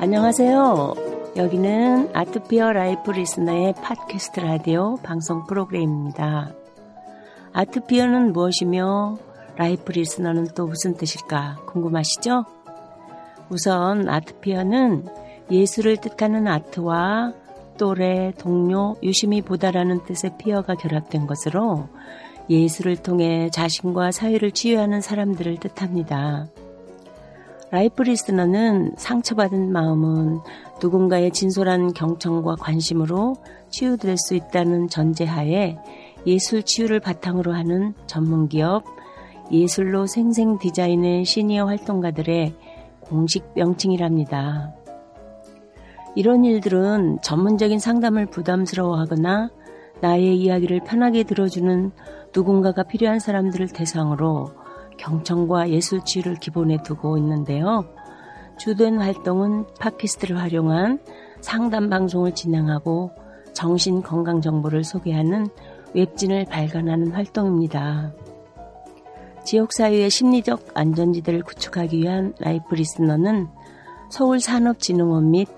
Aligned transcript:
안녕하세요. 0.00 0.94
여기는 1.36 2.10
Art 2.14 2.39
Peer 2.39 2.72
Life 2.72 3.10
Listener의 3.10 3.74
팟캐스트 3.82 4.38
라디오 4.38 4.94
방송 5.02 5.44
프로그램입니다. 5.44 6.52
Art 7.52 7.74
Peer는 7.74 8.32
무엇이며 8.32 9.18
Life 9.56 9.90
Listener는 9.90 10.50
또 10.54 10.68
무슨 10.68 10.96
뜻일까 10.96 11.62
궁금하시죠? 11.66 12.44
우선 13.50 14.08
Art 14.08 14.35
Peer는 14.35 15.06
예술을 15.50 15.96
뜻하는 15.96 16.46
아트와 16.46 17.32
또래, 17.76 18.32
동료, 18.38 18.94
유심히 19.02 19.42
보다라는 19.42 20.04
뜻의 20.04 20.38
peer가 20.38 20.76
결합된 20.76 21.26
것으로 21.26 21.88
예술을 22.48 22.98
통해 22.98 23.50
자신과 23.50 24.12
사회를 24.12 24.52
치유하는 24.52 25.00
사람들을 25.00 25.56
뜻합니다. 25.56 26.46
Life 27.70 28.02
Listener는 28.02 28.92
상처받은 28.96 29.70
마음은 29.72 30.40
누군가의 30.80 31.32
진솔한 31.32 31.92
경청과 31.92 32.56
관심으로 32.56 33.34
치유될 33.68 34.16
수 34.16 34.34
있다는 34.34 34.88
전제하에 34.88 35.76
예술 36.26 36.62
치유를 36.62 37.00
바탕으로 37.00 37.52
하는 37.52 37.92
전문기업 38.06 38.84
예술로 39.52 40.06
생생 40.06 40.58
디자인의 40.58 41.26
시니어 41.26 41.66
활동가들의 41.66 42.54
공식 43.00 43.44
명칭이랍니다. 43.54 44.72
이런 46.14 46.44
일들은 46.44 47.18
전문적인 47.22 47.78
상담을 47.78 48.26
부담스러워하거나 48.26 49.50
나의 50.00 50.38
이야기를 50.38 50.80
편하게 50.84 51.22
들어주는 51.22 51.90
누군가가 52.34 52.82
필요한 52.84 53.18
사람들을 53.18 53.68
대상으로 53.68 54.52
경청과 54.98 55.70
예술 55.70 56.04
치유를 56.04 56.36
기본에 56.36 56.82
두고 56.82 57.16
있는데요. 57.18 57.84
주된 58.58 58.98
활동은 58.98 59.66
팟캐스트를 59.78 60.38
활용한 60.38 60.98
상담 61.40 61.88
방송을 61.88 62.34
진행하고 62.34 63.12
정신 63.54 64.02
건강 64.02 64.40
정보를 64.40 64.84
소개하는 64.84 65.48
웹진을 65.94 66.46
발간하는 66.46 67.12
활동입니다. 67.12 68.12
지역 69.44 69.72
사회의 69.72 70.10
심리적 70.10 70.72
안전지대를 70.74 71.42
구축하기 71.42 71.98
위한 71.98 72.34
Life 72.38 72.74
Listener는 72.74 73.48
서울 74.10 74.40
산업진흥원 74.40 75.30
및 75.30 75.48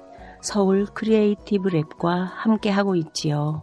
서울 0.40 0.86
Creative 0.86 1.70
Lab과 1.70 2.28
함께 2.32 2.70
하고 2.70 2.94
있지요. 2.94 3.62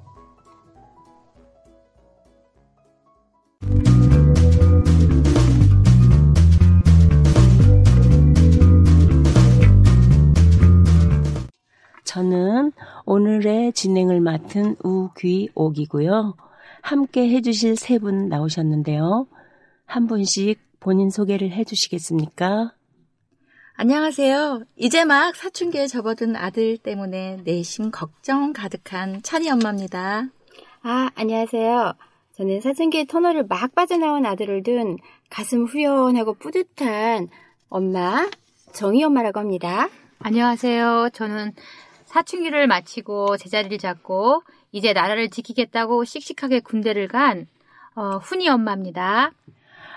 저는 12.31 12.73
오늘의 13.06 13.72
진행을 13.72 14.20
맡은 14.20 14.75
우귀옥이고요. 14.83 16.36
함께 16.81 17.30
해주실 17.30 17.78
세 17.78 18.00
분 18.00 18.28
나오셨는데요. 18.28 19.28
한 19.85 20.07
분씩 20.07 20.59
본인 20.81 21.09
소개를 21.09 21.52
해주시겠습니까? 21.52 22.74
안녕하세요. 23.75 24.63
이제 24.75 25.06
막 25.06 25.35
사춘기에 25.38 25.88
접어든 25.88 26.35
아들 26.35 26.78
때문에 26.78 27.40
내심 27.46 27.91
걱정 27.91 28.52
가득한 28.52 29.22
찬이 29.23 29.50
엄마입니다. 29.50 30.25
아, 30.84 31.09
안녕하세요. 31.16 31.94
저는 32.34 32.59
사춘기 32.59 33.06
터널을 33.07 33.46
막 33.47 33.73
빠져나온 33.73 34.25
아들을 34.25 34.63
둔 34.63 34.97
가슴 35.29 35.63
후련하고 35.63 36.34
뿌듯한 36.34 37.29
엄마, 37.69 38.28
정희 38.73 39.02
엄마라고 39.06 39.40
합니다. 39.40 39.88
안녕하세요. 40.19 41.12
저는 41.13 41.53
사춘기를 42.17 42.66
마치고 42.66 43.38
제자리를 43.38 43.78
잡고 43.78 44.41
이제 44.72 44.91
나라를 44.91 45.29
지키겠다고 45.29 46.03
씩씩하게 46.03 46.61
군대를 46.61 47.07
간 47.07 47.45
어, 47.94 48.17
훈이 48.17 48.50
엄마입니다. 48.50 49.31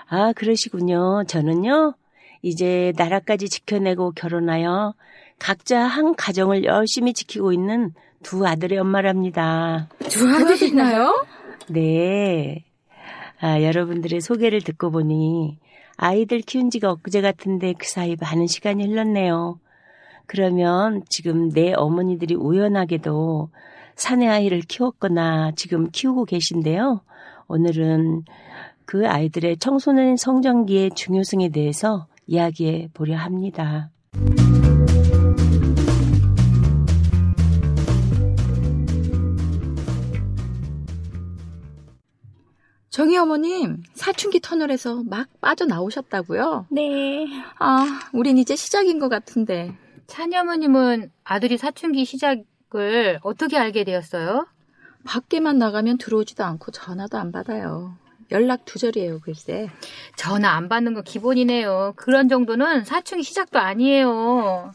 아, 0.07 0.33
그러시군요. 0.33 1.23
저는요, 1.27 1.95
이제 2.43 2.93
나라까지 2.95 3.49
지켜내고 3.49 4.11
결혼하여 4.11 4.93
각자 5.39 5.79
한 5.79 6.15
가정을 6.15 6.63
열심히 6.63 7.13
지키고 7.13 7.53
있는 7.53 7.93
두 8.21 8.45
아들의 8.45 8.77
엄마랍니다. 8.77 9.89
두 10.09 10.29
아들이나요? 10.29 11.25
네. 11.69 12.63
아, 13.39 13.63
여러분들의 13.63 14.21
소개를 14.21 14.61
듣고 14.61 14.91
보니 14.91 15.57
아이들 15.97 16.41
키운 16.41 16.69
지가 16.69 16.91
엊그제 16.91 17.21
같은데 17.21 17.73
그 17.73 17.87
사이 17.87 18.15
많은 18.19 18.45
시간이 18.45 18.85
흘렀네요. 18.85 19.59
그러면 20.31 21.03
지금 21.09 21.49
내 21.49 21.73
어머니들이 21.73 22.35
우연하게도 22.35 23.49
사내 23.97 24.29
아이를 24.29 24.61
키웠거나 24.61 25.51
지금 25.57 25.91
키우고 25.91 26.23
계신데요. 26.23 27.01
오늘은 27.49 28.23
그 28.85 29.09
아이들의 29.09 29.57
청소년 29.57 30.15
성장기의 30.15 30.91
중요성에 30.95 31.49
대해서 31.49 32.07
이야기해 32.27 32.91
보려 32.93 33.17
합니다. 33.17 33.91
정희 42.89 43.17
어머님, 43.17 43.83
사춘기 43.95 44.39
터널에서 44.39 45.03
막 45.03 45.27
빠져나오셨다고요? 45.41 46.67
네. 46.71 47.25
아, 47.59 47.99
우린 48.13 48.37
이제 48.37 48.55
시작인 48.55 48.99
것 48.99 49.09
같은데. 49.09 49.75
찬이 50.11 50.35
어머님은 50.35 51.09
아들이 51.23 51.57
사춘기 51.57 52.03
시작을 52.03 53.19
어떻게 53.23 53.57
알게 53.57 53.85
되었어요? 53.85 54.45
밖에만 55.05 55.57
나가면 55.57 55.99
들어오지도 55.99 56.43
않고 56.43 56.71
전화도 56.71 57.17
안 57.17 57.31
받아요. 57.31 57.95
연락 58.29 58.65
두절이에요, 58.65 59.21
글쎄. 59.21 59.69
전화 60.17 60.49
안 60.51 60.67
받는 60.67 60.95
거 60.95 61.01
기본이네요. 61.01 61.93
그런 61.95 62.27
정도는 62.27 62.83
사춘기 62.83 63.23
시작도 63.23 63.57
아니에요. 63.59 64.73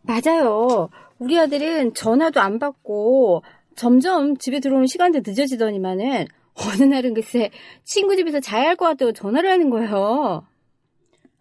맞아요. 0.00 0.88
우리 1.18 1.38
아들은 1.38 1.92
전화도 1.92 2.40
안 2.40 2.58
받고 2.58 3.42
점점 3.76 4.38
집에 4.38 4.58
들어오는 4.58 4.86
시간도 4.86 5.20
늦어지더니만은 5.22 6.26
어느 6.54 6.82
날은 6.82 7.12
글쎄 7.12 7.50
친구 7.84 8.16
집에서 8.16 8.40
자야 8.40 8.68
할 8.70 8.76
것 8.76 8.86
같다고 8.86 9.12
전화를 9.12 9.50
하는 9.50 9.68
거예요. 9.68 10.46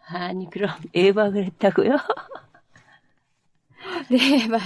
아니, 0.09 0.50
그럼 0.50 0.69
애박을 0.94 1.46
했다고요? 1.46 1.96
네, 4.09 4.48
말 4.48 4.59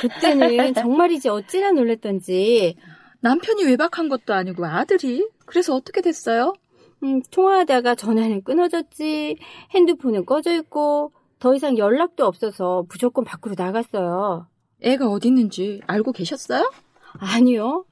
그때는 0.00 0.74
정말이지 0.74 1.28
어찌나 1.28 1.72
놀랬던지. 1.72 2.76
남편이 3.20 3.64
외박한 3.64 4.08
것도 4.08 4.34
아니고 4.34 4.64
아들이? 4.66 5.28
그래서 5.46 5.74
어떻게 5.74 6.00
됐어요? 6.00 6.54
음, 7.02 7.22
통화하다가 7.30 7.94
전화는 7.94 8.42
끊어졌지, 8.44 9.36
핸드폰은 9.70 10.26
꺼져 10.26 10.54
있고, 10.54 11.12
더 11.38 11.54
이상 11.54 11.78
연락도 11.78 12.26
없어서 12.26 12.84
무조건 12.90 13.24
밖으로 13.24 13.54
나갔어요. 13.56 14.46
애가 14.82 15.08
어디 15.08 15.28
있는지 15.28 15.80
알고 15.86 16.12
계셨어요? 16.12 16.70
아니요. 17.18 17.84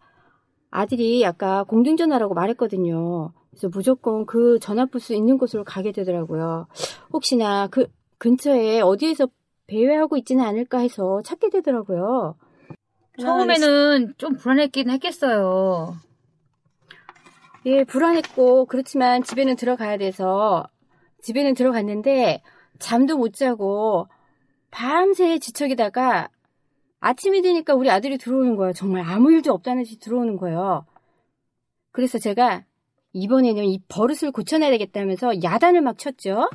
아들이 0.70 1.24
아까 1.24 1.64
공중전화라고 1.64 2.34
말했거든요. 2.34 3.32
그래서 3.50 3.68
무조건 3.68 4.26
그 4.26 4.58
전화부스 4.60 5.14
있는 5.14 5.38
곳으로 5.38 5.64
가게 5.64 5.92
되더라고요. 5.92 6.66
혹시나 7.12 7.66
그 7.68 7.86
근처에 8.18 8.80
어디에서 8.80 9.28
배회하고 9.68 10.16
있지는 10.16 10.44
않을까 10.44 10.78
해서 10.78 11.22
찾게 11.22 11.50
되더라고요. 11.50 12.36
처음에는 13.20 14.14
좀 14.16 14.36
불안했긴 14.36 14.90
했겠어요. 14.90 15.94
예, 17.66 17.84
불안했고, 17.84 18.66
그렇지만 18.66 19.22
집에는 19.22 19.56
들어가야 19.56 19.98
돼서, 19.98 20.66
집에는 21.20 21.54
들어갔는데, 21.54 22.42
잠도 22.78 23.18
못 23.18 23.34
자고, 23.34 24.08
밤새 24.70 25.38
지척이다가, 25.38 26.28
아침이 27.00 27.42
되니까 27.42 27.74
우리 27.74 27.90
아들이 27.90 28.16
들어오는 28.16 28.56
거예요. 28.56 28.72
정말 28.72 29.04
아무 29.04 29.32
일도 29.32 29.52
없다는 29.52 29.82
듯이 29.82 29.98
들어오는 29.98 30.36
거예요. 30.36 30.86
그래서 31.90 32.18
제가, 32.18 32.64
이번에는 33.12 33.64
이 33.64 33.80
버릇을 33.88 34.30
고쳐놔야 34.30 34.70
되겠다면서 34.70 35.42
야단을 35.42 35.80
막 35.80 35.98
쳤죠. 35.98 36.48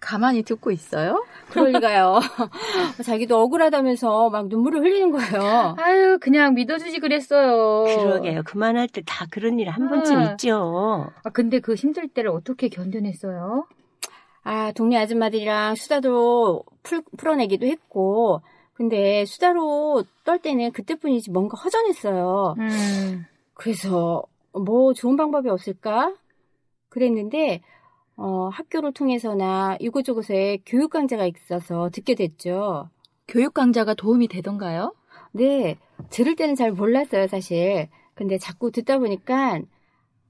가만히 0.00 0.42
듣고 0.42 0.70
있어요? 0.70 1.24
그럴 1.50 1.72
리가요. 1.72 2.20
자기도 3.04 3.40
억울하다면서 3.40 4.30
막 4.30 4.48
눈물을 4.48 4.80
흘리는 4.80 5.10
거예요. 5.10 5.74
아유, 5.78 6.18
그냥 6.20 6.54
믿어주지 6.54 7.00
그랬어요. 7.00 7.84
그러게요. 7.84 8.42
그만할 8.44 8.88
때 8.88 9.02
다 9.04 9.26
그런 9.30 9.58
일 9.58 9.68
한 9.68 9.88
번쯤 9.88 10.16
아. 10.16 10.22
있죠. 10.32 11.10
아, 11.24 11.30
근데 11.30 11.58
그 11.60 11.74
힘들 11.74 12.08
때를 12.08 12.30
어떻게 12.30 12.68
견뎌냈어요? 12.68 13.66
아, 14.44 14.72
동네 14.72 14.96
아줌마들이랑 14.98 15.74
수다로 15.74 16.62
풀, 16.82 17.02
풀어내기도 17.16 17.66
했고, 17.66 18.40
근데 18.74 19.24
수다로 19.24 20.04
떨 20.24 20.38
때는 20.38 20.70
그때뿐이지 20.72 21.30
뭔가 21.32 21.58
허전했어요. 21.58 22.54
음. 22.58 23.26
그래서 23.54 24.22
뭐 24.52 24.94
좋은 24.94 25.16
방법이 25.16 25.48
없을까? 25.50 26.14
그랬는데, 26.88 27.60
어, 28.18 28.48
학교를 28.52 28.92
통해서나 28.92 29.76
이곳저곳에 29.78 30.58
교육 30.66 30.90
강좌가 30.90 31.24
있어서 31.24 31.88
듣게 31.90 32.16
됐죠. 32.16 32.90
교육 33.28 33.54
강좌가 33.54 33.94
도움이 33.94 34.26
되던가요? 34.26 34.92
네, 35.30 35.76
들을 36.10 36.34
때는 36.34 36.56
잘 36.56 36.72
몰랐어요, 36.72 37.28
사실. 37.28 37.88
근데 38.14 38.36
자꾸 38.36 38.72
듣다 38.72 38.98
보니까 38.98 39.60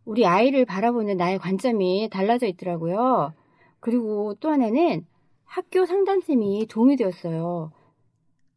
우리 0.05 0.27
아이를 0.27 0.67
바라보는 0.67 1.17
나의 1.17 1.39
관점이 1.39 2.11
달라져 2.13 2.47
있더라고요. 2.47 3.33
그리고 3.81 4.35
또 4.39 4.51
하나는 4.51 5.07
학교 5.45 5.87
상담쌤이 5.87 6.67
도움이 6.69 6.97
되었어요. 6.97 7.73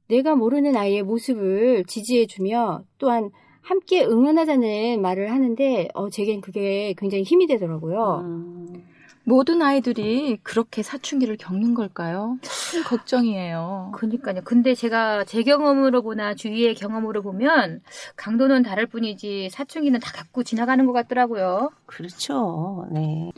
내가 0.09 0.35
모르는 0.35 0.75
아이의 0.75 1.03
모습을 1.03 1.85
지지해주며 1.85 2.83
또한 2.97 3.29
함께 3.61 4.03
응원하자는 4.03 5.01
말을 5.01 5.31
하는데, 5.31 5.87
어, 5.93 6.09
제겐 6.09 6.41
그게 6.41 6.93
굉장히 6.97 7.23
힘이 7.23 7.47
되더라고요. 7.47 8.21
음, 8.25 8.90
모든 9.23 9.61
아이들이 9.61 10.37
그렇게 10.43 10.81
사춘기를 10.83 11.37
겪는 11.37 11.73
걸까요? 11.73 12.37
참 12.41 12.83
걱정이에요. 12.83 13.91
그니까요. 13.93 14.41
근데 14.43 14.73
제가 14.73 15.23
제 15.25 15.43
경험으로 15.43 16.01
보나 16.01 16.33
주위의 16.33 16.75
경험으로 16.75 17.21
보면 17.21 17.81
강도는 18.15 18.63
다를 18.63 18.87
뿐이지 18.87 19.49
사춘기는 19.51 19.99
다 19.99 20.11
갖고 20.11 20.43
지나가는 20.43 20.85
것 20.85 20.93
같더라고요. 20.93 21.69
그렇죠. 21.85 22.87
네. 22.91 23.31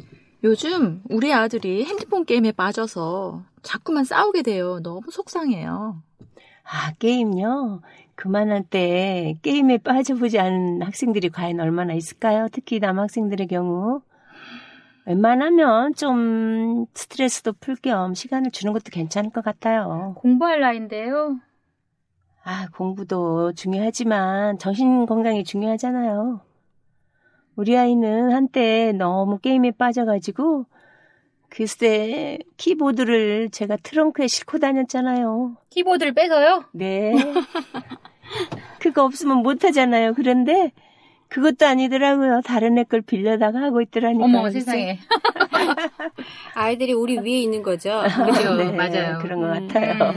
요즘 0.43 1.01
우리 1.09 1.33
아들이 1.33 1.85
핸드폰 1.85 2.25
게임에 2.25 2.51
빠져서 2.51 3.43
자꾸만 3.61 4.03
싸우게 4.03 4.41
돼요. 4.41 4.79
너무 4.81 5.01
속상해요. 5.09 6.01
아, 6.63 6.91
게임요? 6.99 7.81
그만할 8.15 8.63
때 8.69 9.35
게임에 9.41 9.79
빠져보지 9.79 10.39
않은 10.39 10.81
학생들이 10.81 11.29
과연 11.29 11.59
얼마나 11.59 11.93
있을까요? 11.93 12.47
특히 12.51 12.79
남학생들의 12.79 13.47
경우. 13.47 14.01
웬만하면 15.05 15.93
좀 15.95 16.85
스트레스도 16.93 17.53
풀 17.59 17.75
겸 17.77 18.13
시간을 18.13 18.51
주는 18.51 18.71
것도 18.73 18.85
괜찮을 18.91 19.31
것 19.31 19.43
같아요. 19.43 20.13
공부할 20.17 20.61
나이인데요. 20.61 21.39
아, 22.45 22.67
공부도 22.75 23.53
중요하지만 23.53 24.57
정신 24.59 25.05
건강이 25.05 25.43
중요하잖아요. 25.43 26.41
우리 27.55 27.77
아이는 27.77 28.31
한때 28.31 28.91
너무 28.93 29.39
게임에 29.39 29.71
빠져가지고 29.71 30.65
글쎄 31.49 32.39
키보드를 32.57 33.49
제가 33.51 33.77
트렁크에 33.83 34.27
싣고 34.27 34.57
다녔잖아요. 34.59 35.57
키보드를 35.69 36.13
빼서요? 36.13 36.63
네. 36.73 37.13
그거 38.79 39.03
없으면 39.05 39.37
못하잖아요. 39.37 40.13
그런데 40.15 40.71
그것도 41.33 41.65
아니더라고요. 41.65 42.41
다른 42.45 42.77
애 42.77 42.83
걸 42.83 43.01
빌려다가 43.01 43.59
하고 43.61 43.81
있더라니까요. 43.81 44.25
어머 44.25 44.49
세상에. 44.51 44.99
아이들이 46.53 46.93
우리 46.93 47.17
위에 47.17 47.39
있는 47.41 47.63
거죠. 47.63 48.01
그죠 48.27 48.55
네, 48.55 48.71
맞아요. 48.71 49.19
그런 49.19 49.41
것 49.41 49.47
음. 49.57 49.67
같아요. 49.67 50.13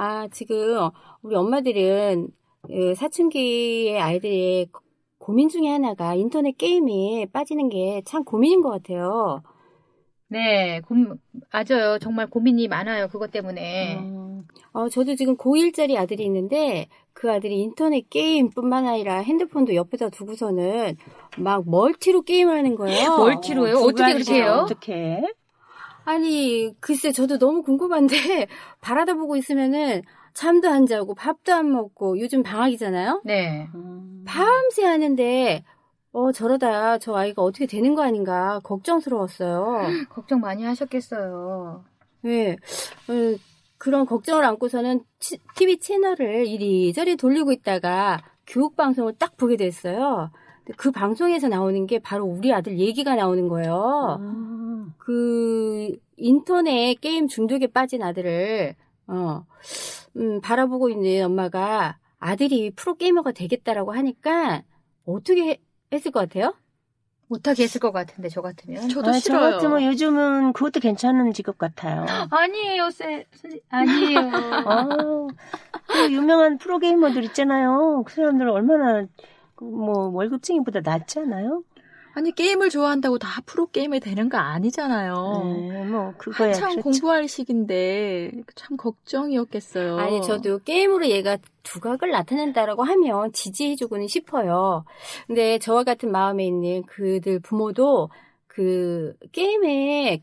아, 0.00 0.28
지금 0.32 0.90
우리 1.22 1.34
엄마들은 1.36 2.28
그 2.66 2.94
사춘기의 2.94 4.00
아이들의 4.00 4.68
고민 5.18 5.48
중에 5.48 5.68
하나가 5.68 6.14
인터넷 6.14 6.56
게임에 6.56 7.26
빠지는 7.32 7.68
게 7.68 8.02
참 8.04 8.24
고민인 8.24 8.60
것 8.62 8.70
같아요. 8.70 9.42
네, 10.28 10.80
고, 10.80 10.94
맞아요. 11.52 11.98
정말 12.00 12.28
고민이 12.28 12.68
많아요. 12.68 13.08
그것 13.08 13.30
때문에. 13.30 13.98
음, 13.98 14.46
어, 14.72 14.88
저도 14.88 15.14
지금 15.14 15.36
고1짜리 15.36 15.96
아들이 15.96 16.24
있는데 16.24 16.88
그 17.12 17.30
아들이 17.32 17.60
인터넷 17.60 18.08
게임뿐만 18.10 18.86
아니라 18.86 19.18
핸드폰도 19.18 19.74
옆에다 19.74 20.10
두고서는 20.10 20.96
막 21.38 21.68
멀티로 21.68 22.22
게임을 22.22 22.56
하는 22.58 22.74
거예요. 22.74 23.16
멀티로요? 23.16 23.78
어 23.78 23.92
떻게 23.92 24.12
그렇게 24.12 24.34
해요? 24.34 24.62
어떻게? 24.64 25.22
아니, 26.04 26.72
글쎄 26.80 27.12
저도 27.12 27.38
너무 27.38 27.62
궁금한데 27.62 28.16
바라다 28.80 29.14
보고 29.14 29.36
있으면은 29.36 30.02
잠도 30.34 30.68
안 30.68 30.86
자고 30.86 31.14
밥도 31.14 31.52
안 31.54 31.72
먹고 31.72 32.20
요즘 32.20 32.42
방학이잖아요. 32.42 33.22
네. 33.24 33.68
음, 33.74 34.24
밤새 34.26 34.84
하는데 34.84 35.64
어 36.16 36.32
저러다 36.32 36.96
저 36.96 37.14
아이가 37.14 37.42
어떻게 37.42 37.66
되는 37.66 37.94
거 37.94 38.02
아닌가 38.02 38.58
걱정스러웠어요. 38.64 39.82
걱정 40.08 40.40
많이 40.40 40.64
하셨겠어요. 40.64 41.84
네, 42.22 42.52
어, 42.52 43.36
그런 43.76 44.06
걱정을 44.06 44.42
안고서는 44.46 45.02
치- 45.20 45.36
TV 45.56 45.78
채널을 45.78 46.46
이리저리 46.46 47.16
돌리고 47.16 47.52
있다가 47.52 48.18
교육 48.46 48.76
방송을 48.76 49.12
딱 49.18 49.36
보게 49.36 49.58
됐어요. 49.58 50.30
그 50.78 50.90
방송에서 50.90 51.48
나오는 51.48 51.86
게 51.86 51.98
바로 51.98 52.24
우리 52.24 52.50
아들 52.50 52.78
얘기가 52.78 53.14
나오는 53.14 53.46
거예요. 53.48 54.16
음, 54.20 54.94
그 54.96 55.94
인터넷 56.16 56.94
게임 56.98 57.28
중독에 57.28 57.66
빠진 57.66 58.02
아들을 58.02 58.74
어 59.08 59.44
음, 60.16 60.40
바라보고 60.40 60.88
있는 60.88 61.26
엄마가 61.26 61.98
아들이 62.18 62.70
프로 62.70 62.94
게이머가 62.94 63.32
되겠다라고 63.32 63.92
하니까 63.92 64.62
어떻게 65.04 65.50
해- 65.50 65.60
했을 65.92 66.10
것 66.10 66.20
같아요? 66.20 66.54
못하게 67.28 67.64
했을 67.64 67.80
것 67.80 67.90
같은데, 67.90 68.28
저 68.28 68.40
같으면. 68.40 68.88
저도 68.88 69.08
아, 69.10 69.12
저 69.14 69.18
싫어요. 69.18 69.50
같으면 69.56 69.82
요즘은 69.84 70.52
그것도 70.52 70.78
괜찮은 70.80 71.32
직업 71.32 71.58
같아요. 71.58 72.04
아니에요, 72.30 72.90
쌤. 72.90 73.24
선생- 73.34 73.60
아니에요. 73.68 74.20
아, 74.64 74.86
그 75.88 76.12
유명한 76.12 76.58
프로게이머들 76.58 77.24
있잖아요. 77.24 78.04
그 78.06 78.14
사람들은 78.14 78.50
얼마나 78.52 79.06
그뭐 79.56 80.08
월급쟁이보다 80.10 80.80
낫지 80.84 81.18
않아요? 81.20 81.62
아니 82.16 82.32
게임을 82.32 82.70
좋아한다고 82.70 83.18
다 83.18 83.42
프로 83.44 83.66
게임이 83.66 84.00
되는 84.00 84.30
거 84.30 84.38
아니잖아요. 84.38 85.42
네, 85.68 85.84
뭐 85.84 86.14
그거야 86.16 86.48
한참 86.48 86.70
그렇죠. 86.70 86.80
공부할 86.80 87.28
시기인데 87.28 88.32
참 88.54 88.78
걱정이었겠어요. 88.78 89.98
아니 89.98 90.22
저도 90.22 90.60
게임으로 90.60 91.08
얘가 91.08 91.36
두각을 91.62 92.08
나타낸다라고 92.10 92.84
하면 92.84 93.32
지지해주고는 93.34 94.08
싶어요. 94.08 94.86
근데 95.26 95.58
저와 95.58 95.84
같은 95.84 96.10
마음에 96.10 96.46
있는 96.46 96.84
그들 96.84 97.38
부모도 97.40 98.08
그 98.46 99.14
게임에 99.32 100.22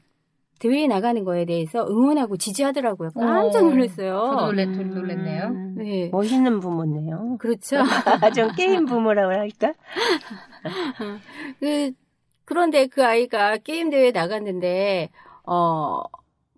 대회에 0.64 0.88
나가는 0.88 1.26
거에 1.26 1.44
대해서 1.44 1.86
응원하고 1.86 2.38
지지하더라고요. 2.38 3.12
깜짝 3.12 3.66
어, 3.66 3.70
놀랐어요. 3.70 4.28
저도 4.32 4.46
놀랬, 4.46 4.70
놀랬네요. 4.70 5.48
음, 5.48 5.76
네. 5.76 6.08
멋있는 6.10 6.62
부모네요. 6.62 7.36
그렇죠. 7.38 7.80
아, 8.22 8.32
전 8.32 8.56
게임 8.56 8.86
부모라고 8.86 9.34
할까? 9.34 9.74
그, 11.60 11.92
그런데 12.46 12.88
그 12.88 13.04
아이가 13.04 13.58
게임 13.58 13.90
대회에 13.90 14.12
나갔는데, 14.12 15.10
어, 15.46 16.02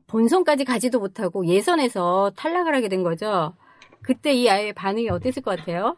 본선까지 0.06 0.66
가지도 0.66 1.00
못하고 1.00 1.48
예선에서 1.48 2.32
탈락을 2.36 2.76
하게 2.76 2.90
된 2.90 3.02
거죠. 3.02 3.56
그때 4.04 4.34
이 4.34 4.48
아이의 4.48 4.74
반응이 4.74 5.10
어땠을 5.10 5.42
것 5.42 5.58
같아요? 5.58 5.98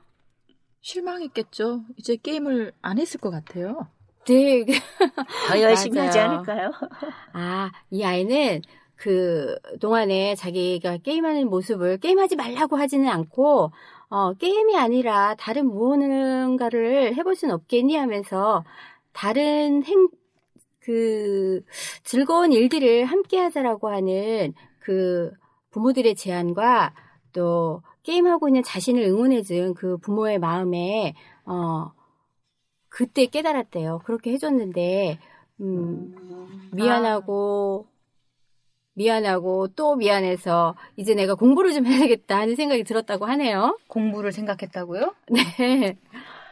실망했겠죠. 0.79 1.81
이제 1.97 2.15
게임을 2.15 2.71
안 2.81 2.99
했을 2.99 3.19
것 3.19 3.31
같아요. 3.31 3.89
네. 4.27 4.65
더 5.47 5.61
열심히. 5.61 5.99
하지 5.99 6.19
않을까요? 6.19 6.71
아, 7.33 7.71
이 7.89 8.03
아이는 8.03 8.61
그 8.95 9.55
동안에 9.79 10.35
자기가 10.35 10.97
게임하는 10.97 11.49
모습을 11.49 11.97
게임하지 11.99 12.35
말라고 12.35 12.77
하지는 12.77 13.07
않고, 13.09 13.71
어, 14.09 14.33
게임이 14.33 14.77
아니라 14.77 15.35
다른 15.35 15.67
무언가를 15.67 17.15
해볼 17.15 17.35
순 17.35 17.51
없겠니 17.51 17.95
하면서 17.95 18.63
다른 19.13 19.83
행, 19.83 20.07
그 20.79 21.61
즐거운 22.03 22.53
일들을 22.53 23.05
함께 23.05 23.37
하자라고 23.37 23.89
하는 23.89 24.53
그 24.79 25.31
부모들의 25.71 26.15
제안과 26.15 26.93
또 27.33 27.81
게임하고 28.03 28.47
있는 28.47 28.63
자신을 28.63 29.03
응원해준 29.03 29.73
그 29.73 29.97
부모의 29.97 30.39
마음에, 30.39 31.13
어, 31.45 31.91
그때 32.97 33.27
깨달았대요. 33.27 33.99
그렇게 34.05 34.31
해줬는데, 34.31 35.19
음, 35.61 36.15
미안하고 36.73 37.85
미안하고 38.95 39.67
또 39.75 39.95
미안해서 39.95 40.73
이제 40.95 41.13
내가 41.13 41.35
공부를 41.35 41.73
좀 41.73 41.85
해야 41.85 41.99
되겠다 41.99 42.39
하는 42.39 42.55
생각이 42.55 42.83
들었다고 42.83 43.27
하네요. 43.27 43.77
공부를 43.87 44.31
생각했다고요? 44.31 45.13
네. 45.29 45.95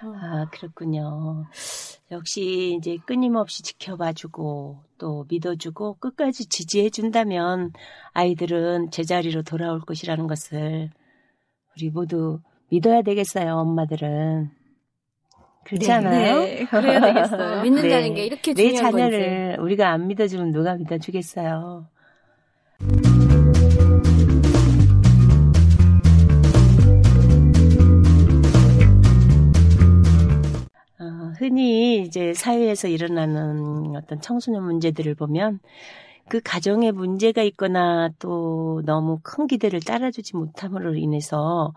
아, 0.03 0.47
그렇군요. 0.51 1.47
역시 2.11 2.77
이제 2.77 2.99
끊임없이 3.07 3.63
지켜봐주고 3.63 4.83
또 4.99 5.25
믿어주고 5.27 5.95
끝까지 5.95 6.47
지지해준다면 6.47 7.73
아이들은 8.13 8.91
제자리로 8.91 9.41
돌아올 9.41 9.81
것이라는 9.81 10.27
것을 10.27 10.91
우리 11.75 11.89
모두 11.89 12.39
믿어야 12.69 13.01
되겠어요, 13.01 13.55
엄마들은. 13.55 14.64
그렇지 15.65 15.91
않아요? 15.91 16.39
네, 16.41 16.65
그래야 16.65 17.01
되겠어요. 17.01 17.61
믿는다는 17.63 18.09
네. 18.09 18.13
게 18.13 18.25
이렇게 18.25 18.53
내 18.53 18.69
중요한 18.69 18.91
건지. 18.91 19.01
자녀를 19.11 19.57
우리가 19.59 19.89
안 19.89 20.07
믿어주면 20.07 20.51
누가 20.51 20.75
믿어주겠어요? 20.75 21.87
어, 30.99 31.33
흔히 31.39 32.01
이제 32.03 32.33
사회에서 32.33 32.87
일어나는 32.87 33.95
어떤 33.95 34.21
청소년 34.21 34.63
문제들을 34.63 35.15
보면 35.15 35.59
그 36.27 36.41
가정에 36.43 36.91
문제가 36.91 37.41
있거나 37.43 38.09
또 38.19 38.81
너무 38.85 39.19
큰 39.23 39.47
기대를 39.47 39.79
따라주지 39.81 40.35
못함으로 40.35 40.95
인해서 40.95 41.73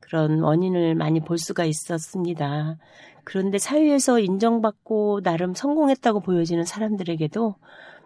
그런 0.00 0.40
원인을 0.40 0.94
많이 0.94 1.20
볼 1.20 1.38
수가 1.38 1.64
있었습니다. 1.64 2.76
그런데 3.24 3.58
사회에서 3.58 4.18
인정받고 4.20 5.20
나름 5.22 5.54
성공했다고 5.54 6.20
보여지는 6.20 6.64
사람들에게도 6.64 7.54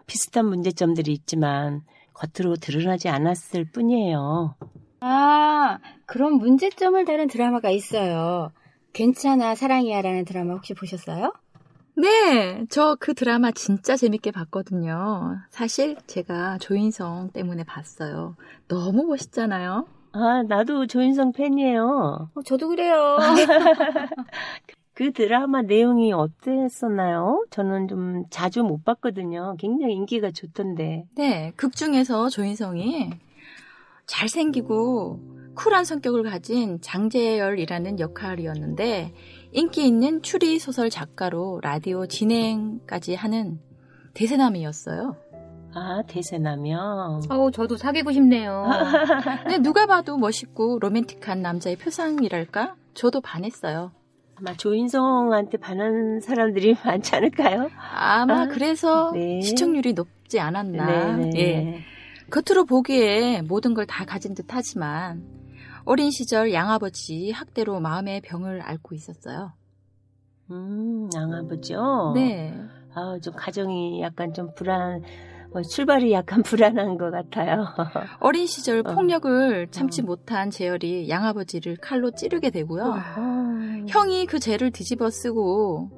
비슷한 0.05 0.45
문제점들이 0.45 1.11
있지만 1.11 1.81
겉으로 2.13 2.55
드러나지 2.55 3.09
않았을 3.09 3.65
뿐이에요. 3.71 4.55
아, 4.99 5.79
그런 6.05 6.33
문제점을 6.33 7.03
다룬 7.05 7.27
드라마가 7.27 7.69
있어요. 7.69 8.51
괜찮아, 8.93 9.53
사랑이야라는 9.55 10.25
드라마 10.25 10.53
혹시 10.53 10.73
보셨어요? 10.73 11.33
네, 11.95 12.65
저 12.69 12.95
그 12.99 13.13
드라마 13.13 13.51
진짜 13.51 13.95
재밌게 13.95 14.31
봤거든요. 14.31 15.37
사실 15.49 15.97
제가 16.07 16.57
조인성 16.59 17.31
때문에 17.33 17.63
봤어요. 17.63 18.35
너무 18.67 19.03
멋있잖아요. 19.03 19.87
아, 20.13 20.43
나도 20.47 20.87
조인성 20.87 21.31
팬이에요. 21.33 22.29
어, 22.33 22.41
저도 22.43 22.69
그래요. 22.69 23.17
그 24.97 25.11
드라마 25.11 25.61
내용이 25.61 26.11
어땠었나요? 26.11 27.45
저는 27.51 27.87
좀 27.87 28.23
자주 28.31 28.63
못 28.63 28.83
봤거든요. 28.83 29.55
굉장히 29.59 29.93
인기가 29.93 30.31
좋던데. 30.31 31.05
네, 31.13 31.53
극 31.55 31.75
중에서 31.75 32.29
조인성이 32.29 33.11
잘생기고 34.07 35.19
쿨한 35.53 35.85
성격을 35.85 36.23
가진 36.23 36.81
장재열이라는 36.81 37.99
역할이었는데 37.99 39.13
인기 39.51 39.85
있는 39.85 40.23
추리 40.23 40.57
소설 40.57 40.89
작가로 40.89 41.59
라디오 41.61 42.07
진행까지 42.07 43.13
하는 43.13 43.59
대세남이었어요. 44.15 45.15
아, 45.75 46.01
대세나며. 46.07 47.19
어우, 47.29 47.51
저도 47.51 47.77
사귀고 47.77 48.13
싶네요. 48.13 48.65
근데 49.43 49.59
누가 49.59 49.85
봐도 49.85 50.17
멋있고 50.17 50.79
로맨틱한 50.79 51.43
남자의 51.43 51.75
표상이랄까? 51.75 52.75
저도 52.95 53.21
반했어요. 53.21 53.91
아마 54.39 54.53
조인성한테 54.55 55.57
반한 55.57 56.19
사람들이 56.21 56.75
많지 56.85 57.15
않을까요? 57.15 57.69
아마 57.79 58.41
아, 58.41 58.47
그래서 58.47 59.11
네. 59.13 59.41
시청률이 59.41 59.93
높지 59.93 60.39
않았나. 60.39 61.17
네, 61.17 61.29
네. 61.33 61.39
예. 61.39 61.79
겉으로 62.29 62.65
보기에 62.65 63.41
모든 63.41 63.73
걸 63.73 63.85
다 63.87 64.05
가진 64.05 64.33
듯 64.35 64.45
하지만 64.49 65.23
어린 65.85 66.11
시절 66.11 66.53
양아버지 66.53 67.31
학대로 67.31 67.79
마음의 67.79 68.21
병을 68.21 68.61
앓고 68.61 68.93
있었어요. 68.95 69.53
음, 70.51 71.09
양아버죠? 71.15 72.11
네. 72.15 72.53
아, 72.93 73.17
좀 73.21 73.33
가정이 73.35 74.01
약간 74.01 74.33
좀 74.33 74.53
불안, 74.55 75.01
어, 75.01 75.05
출발이 75.69 76.11
약간 76.11 76.41
불안한 76.43 76.97
것 76.97 77.11
같아요. 77.11 77.65
어린 78.19 78.45
시절 78.47 78.79
어. 78.79 78.93
폭력을 78.93 79.67
참지 79.71 80.01
어. 80.01 80.05
못한 80.05 80.49
재열이 80.49 81.09
양아버지를 81.09 81.77
칼로 81.77 82.11
찌르게 82.11 82.49
되고요. 82.51 82.83
아, 82.95 83.83
형이 83.87 84.25
그 84.27 84.39
죄를 84.39 84.71
뒤집어 84.71 85.09
쓰고 85.09 85.89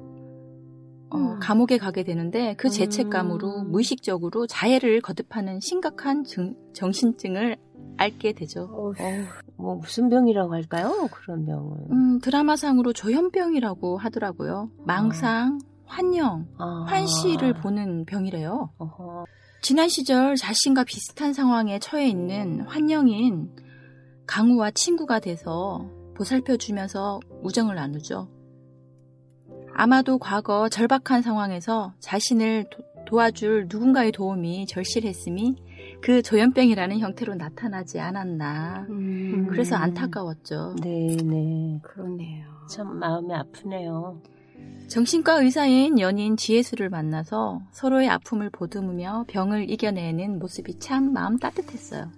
어, 1.12 1.16
음. 1.16 1.38
감옥에 1.40 1.76
가게 1.78 2.04
되는데 2.04 2.54
그 2.56 2.68
죄책감으로 2.70 3.62
음. 3.62 3.70
무의식적으로 3.72 4.46
자해를 4.46 5.00
거듭하는 5.00 5.58
심각한 5.60 6.22
증- 6.24 6.54
정신증을 6.72 7.56
앓게 7.96 8.32
되죠. 8.32 8.68
어휴, 8.72 9.24
뭐 9.56 9.74
무슨 9.74 10.08
병이라고 10.08 10.54
할까요? 10.54 11.08
그런 11.10 11.44
병은. 11.44 11.76
음, 11.90 12.18
드라마상으로 12.20 12.92
조현병이라고 12.92 13.98
하더라고요. 13.98 14.70
망상, 14.86 15.58
환영, 15.84 16.46
아. 16.58 16.84
환시를 16.86 17.54
보는 17.54 18.04
병이래요. 18.06 18.70
어허. 18.78 19.24
지난 19.62 19.90
시절 19.90 20.36
자신과 20.36 20.84
비슷한 20.84 21.34
상황에 21.34 21.78
처해 21.78 22.08
있는 22.08 22.62
환영인 22.62 23.54
강우와 24.26 24.70
친구가 24.70 25.20
돼서 25.20 25.86
보살펴 26.16 26.56
주면서 26.56 27.20
우정을 27.42 27.74
나누죠. 27.74 28.28
아마도 29.74 30.18
과거 30.18 30.68
절박한 30.70 31.20
상황에서 31.22 31.92
자신을 32.00 32.70
도, 32.70 32.82
도와줄 33.06 33.66
누군가의 33.70 34.12
도움이 34.12 34.66
절실했음이 34.66 35.56
그 36.00 36.22
조현병이라는 36.22 36.98
형태로 36.98 37.34
나타나지 37.34 38.00
않았나. 38.00 38.86
음, 38.88 39.46
그래서 39.50 39.76
안타까웠죠. 39.76 40.76
네, 40.82 41.16
네. 41.22 41.78
그러네요. 41.82 42.46
참 42.70 42.98
마음이 42.98 43.34
아프네요. 43.34 44.22
정신과 44.88 45.42
의사인 45.42 46.00
연인 46.00 46.36
지혜수를 46.36 46.88
만나서 46.88 47.62
서로의 47.70 48.08
아픔을 48.08 48.50
보듬으며 48.50 49.24
병을 49.28 49.70
이겨내는 49.70 50.38
모습이 50.40 50.78
참 50.80 51.12
마음 51.12 51.38
따뜻했어요. 51.38 52.08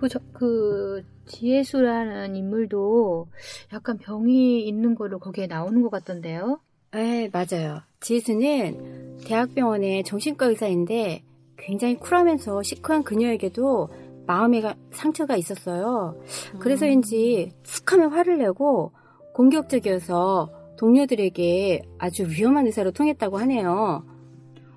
그, 0.00 0.08
저, 0.08 0.18
그, 0.32 1.04
지혜수라는 1.26 2.34
인물도 2.36 3.28
약간 3.72 3.96
병이 3.98 4.66
있는 4.66 4.94
걸로 4.94 5.18
거기에 5.18 5.46
나오는 5.46 5.80
것 5.82 5.90
같던데요? 5.90 6.58
네, 6.92 7.30
맞아요. 7.32 7.80
지혜수는 8.00 9.18
대학병원의 9.24 10.04
정신과 10.04 10.46
의사인데 10.46 11.22
굉장히 11.56 11.96
쿨하면서 11.96 12.62
시크한 12.62 13.04
그녀에게도 13.04 13.88
마음에 14.26 14.60
가- 14.60 14.74
상처가 14.90 15.36
있었어요. 15.36 16.20
그래서인지 16.58 17.52
툭하면 17.62 18.10
화를 18.12 18.38
내고 18.38 18.92
공격적이어서 19.32 20.50
동료들에게 20.84 21.80
아주 21.96 22.28
위험한 22.28 22.66
의사로 22.66 22.90
통했다고 22.90 23.38
하네요. 23.38 24.04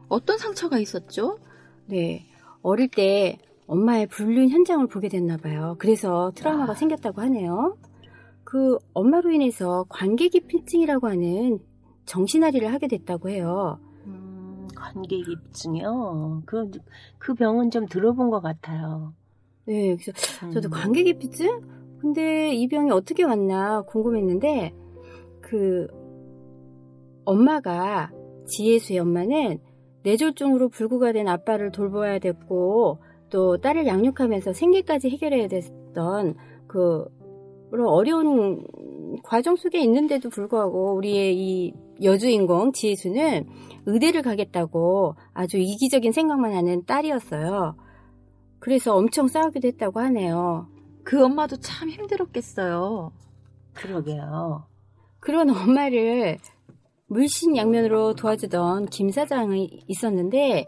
어떤 0.07 0.37
상처가 0.37 0.79
있었죠? 0.79 1.37
네. 1.85 2.25
어릴 2.61 2.87
때 2.87 3.37
엄마의 3.67 4.07
불륜 4.07 4.47
현장을 4.47 4.87
보게 4.87 5.09
됐나 5.09 5.35
봐요. 5.35 5.75
그래서 5.79 6.31
트라우마가 6.33 6.75
생겼다고 6.75 7.19
하네요. 7.23 7.75
그 8.45 8.77
엄마로 8.93 9.31
인해서 9.31 9.85
관계기피증이라고 9.89 11.09
하는 11.09 11.59
정신아리를 12.05 12.71
하게 12.71 12.87
됐다고 12.87 13.27
해요. 13.27 13.77
음, 14.05 14.69
관계기증이요. 14.73 16.43
그, 16.45 16.71
그 17.17 17.33
병은 17.33 17.69
좀 17.69 17.85
들어본 17.85 18.29
것 18.29 18.39
같아요. 18.39 19.13
네, 19.65 19.97
그래서 19.97 20.13
저도 20.53 20.69
음. 20.69 20.71
관계기피증? 20.71 21.99
근데 21.99 22.53
이 22.53 22.69
병이 22.69 22.91
어떻게 22.91 23.23
왔나 23.23 23.81
궁금했는데, 23.81 24.73
그, 25.41 25.87
엄마가, 27.27 28.11
지혜수의 28.47 28.99
엄마는 28.99 29.59
뇌졸중으로 30.03 30.69
불구가 30.69 31.11
된 31.11 31.27
아빠를 31.27 31.71
돌보아야 31.71 32.19
됐고, 32.19 32.99
또 33.29 33.57
딸을 33.57 33.85
양육하면서 33.85 34.53
생계까지 34.53 35.09
해결해야 35.09 35.49
됐던 35.49 36.35
그, 36.67 37.05
어려운 37.71 38.65
과정 39.23 39.57
속에 39.57 39.81
있는데도 39.81 40.29
불구하고 40.29 40.95
우리의 40.95 41.35
이 41.37 41.73
여주인공 42.01 42.71
지혜수는 42.71 43.45
의대를 43.85 44.21
가겠다고 44.21 45.15
아주 45.33 45.57
이기적인 45.57 46.13
생각만 46.13 46.53
하는 46.53 46.85
딸이었어요. 46.85 47.75
그래서 48.59 48.95
엄청 48.95 49.27
싸우기도 49.27 49.67
했다고 49.67 49.99
하네요. 49.99 50.69
그 51.03 51.21
엄마도 51.21 51.57
참 51.57 51.89
힘들었겠어요. 51.89 53.11
그러게요. 53.73 54.65
그런 55.19 55.49
엄마를 55.49 56.37
물신양면으로 57.07 58.15
도와주던 58.15 58.87
김 58.87 59.09
사장이 59.11 59.83
있었는데 59.87 60.65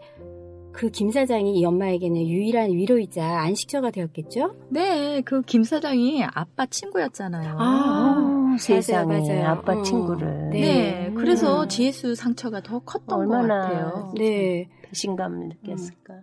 그 0.72 0.90
김 0.90 1.10
사장이 1.10 1.58
이 1.58 1.64
엄마에게는 1.64 2.28
유일한 2.28 2.70
위로이자 2.72 3.40
안식처가 3.40 3.90
되었겠죠? 3.90 4.54
네, 4.70 5.20
그 5.22 5.42
김 5.42 5.64
사장이 5.64 6.24
아빠 6.24 6.64
친구였잖아요. 6.66 7.56
아, 7.58 8.56
세상에 8.58 9.18
맞아요. 9.18 9.46
아빠 9.48 9.72
어. 9.74 9.82
친구를. 9.82 10.50
네. 10.50 10.60
네, 10.60 11.12
그래서 11.14 11.64
음. 11.64 11.68
지혜수 11.68 12.14
상처가 12.14 12.60
더 12.62 12.78
컸던 12.80 13.18
얼마나 13.18 13.68
것 13.68 13.68
같아요. 13.68 14.12
네. 14.16 14.68
배신감을 14.84 15.48
느꼈을까. 15.48 16.14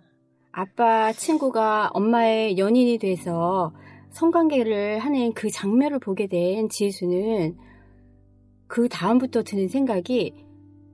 아빠 0.50 1.12
친구가 1.12 1.90
엄마의 1.92 2.58
연인이 2.58 2.98
돼서 2.98 3.72
성관계를 4.10 4.98
하는 4.98 5.32
그 5.34 5.50
장면을 5.50 5.98
보게 6.00 6.26
된 6.26 6.68
지혜수는 6.70 7.56
그 8.68 8.88
다음부터 8.88 9.42
드는 9.42 9.68
생각이 9.68 10.34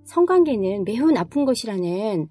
성관계는 0.04 0.84
매우 0.84 1.10
나쁜 1.10 1.44
것이라는 1.44 2.28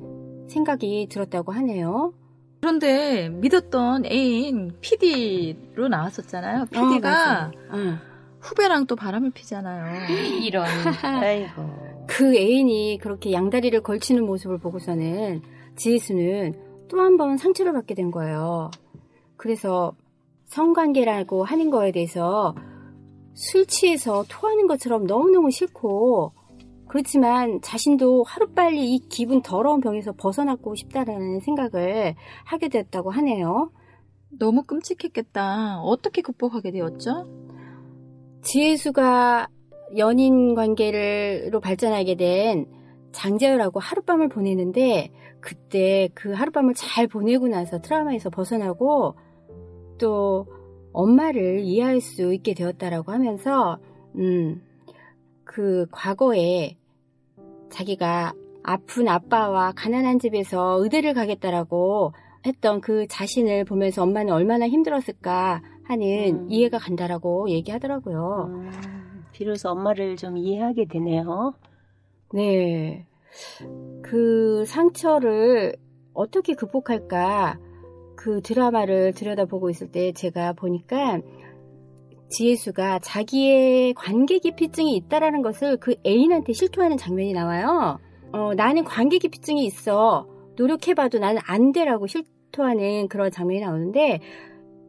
생각이 0.47 1.07
들었다고 1.09 1.51
하네요. 1.51 2.13
그런데 2.61 3.29
믿었던 3.29 4.05
애인 4.05 4.77
PD로 4.81 5.87
나왔었잖아요. 5.89 6.61
어, 6.61 6.65
PD가. 6.65 7.51
어. 7.71 7.97
후배랑 8.39 8.87
또 8.87 8.95
바람을 8.95 9.31
피잖아요. 9.31 10.07
이런. 10.43 10.65
아이고. 11.03 11.61
그 12.07 12.35
애인이 12.35 12.99
그렇게 13.01 13.31
양다리를 13.31 13.81
걸치는 13.81 14.25
모습을 14.25 14.57
보고서는 14.59 15.41
지혜수는 15.75 16.53
또 16.89 16.99
한 16.99 17.17
번 17.17 17.37
상처를 17.37 17.73
받게 17.73 17.95
된 17.95 18.11
거예요. 18.11 18.69
그래서 19.35 19.93
성관계라고 20.45 21.43
하는 21.43 21.69
거에 21.71 21.91
대해서 21.91 22.53
술 23.33 23.65
취해서 23.65 24.23
토하는 24.29 24.67
것처럼 24.67 25.05
너무너무 25.05 25.51
싫고 25.51 26.33
그렇지만 26.87 27.59
자신도 27.61 28.23
하루빨리 28.23 28.93
이 28.93 28.99
기분 29.09 29.41
더러운 29.41 29.81
병에서 29.81 30.13
벗어나고 30.13 30.75
싶다라는 30.75 31.39
생각을 31.39 32.15
하게 32.45 32.69
됐다고 32.69 33.09
하네요. 33.09 33.71
너무 34.37 34.63
끔찍했겠다. 34.63 35.79
어떻게 35.81 36.21
극복하게 36.21 36.71
되었죠? 36.71 37.27
지혜수가 38.43 39.47
연인 39.97 40.53
관계로 40.53 41.59
발전하게 41.59 42.15
된 42.15 42.67
장재열하고 43.11 43.79
하룻밤을 43.79 44.29
보내는데 44.29 45.11
그때 45.39 46.09
그 46.13 46.31
하룻밤을 46.33 46.73
잘 46.73 47.07
보내고 47.07 47.47
나서 47.47 47.79
트라우마에서 47.79 48.29
벗어나고 48.29 49.15
또 49.99 50.47
엄마를 50.93 51.59
이해할 51.59 52.01
수 52.01 52.33
있게 52.33 52.53
되었다라고 52.53 53.11
하면서 53.11 53.77
음, 54.15 54.61
그 55.43 55.87
과거에 55.91 56.77
자기가 57.69 58.33
아픈 58.63 59.07
아빠와 59.07 59.73
가난한 59.75 60.19
집에서 60.19 60.77
의대를 60.81 61.13
가겠다라고 61.13 62.13
했던 62.45 62.81
그 62.81 63.07
자신을 63.07 63.65
보면서 63.65 64.03
엄마는 64.03 64.33
얼마나 64.33 64.67
힘들었을까 64.67 65.61
하는 65.83 66.45
음. 66.45 66.47
이해가 66.49 66.77
간다라고 66.77 67.49
얘기하더라고요. 67.49 68.49
음, 68.49 69.25
비로소 69.31 69.69
엄마를 69.69 70.15
좀 70.15 70.37
이해하게 70.37 70.85
되네요. 70.85 71.53
네. 72.33 73.05
그 74.01 74.63
상처를 74.65 75.75
어떻게 76.13 76.53
극복할까 76.53 77.57
그 78.23 78.41
드라마를 78.41 79.11
들여다보고 79.11 79.69
있을 79.69 79.91
때 79.91 80.13
제가 80.13 80.53
보니까 80.53 81.19
지혜수가 82.29 82.99
자기의 82.99 83.93
관계 83.95 84.39
기피증이 84.39 84.95
있다라는 84.95 85.41
것을 85.41 85.75
그 85.75 85.95
애인한테 86.05 86.53
실토하는 86.53 86.95
장면이 86.95 87.33
나와요. 87.33 87.99
어, 88.31 88.53
나는 88.55 88.85
관계 88.85 89.17
기피증이 89.17 89.65
있어. 89.65 90.25
노력해봐도 90.55 91.19
나는 91.19 91.41
안 91.45 91.73
돼라고 91.73 92.07
실토하는 92.07 93.09
그런 93.09 93.29
장면이 93.29 93.59
나오는데 93.59 94.21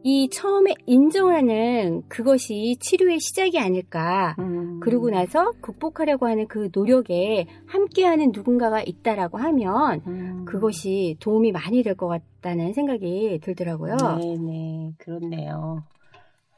이 0.07 0.29
처음에 0.29 0.75
인정을 0.85 1.33
하는 1.35 2.03
그것이 2.07 2.75
치료의 2.79 3.19
시작이 3.19 3.57
아닐까. 3.57 4.35
음. 4.37 4.79
그러고 4.79 5.09
나서 5.09 5.51
극복하려고 5.61 6.27
하는 6.27 6.47
그 6.47 6.69
노력에 6.71 7.47
함께하는 7.65 8.31
누군가가 8.31 8.83
있다라고 8.85 9.39
하면 9.39 10.01
음. 10.05 10.45
그것이 10.45 11.17
도움이 11.19 11.51
많이 11.51 11.81
될 11.81 11.95
것 11.95 12.07
같다는 12.07 12.73
생각이 12.73 13.39
들더라고요. 13.41 13.95
네네, 14.21 14.91
그렇네요. 14.99 15.81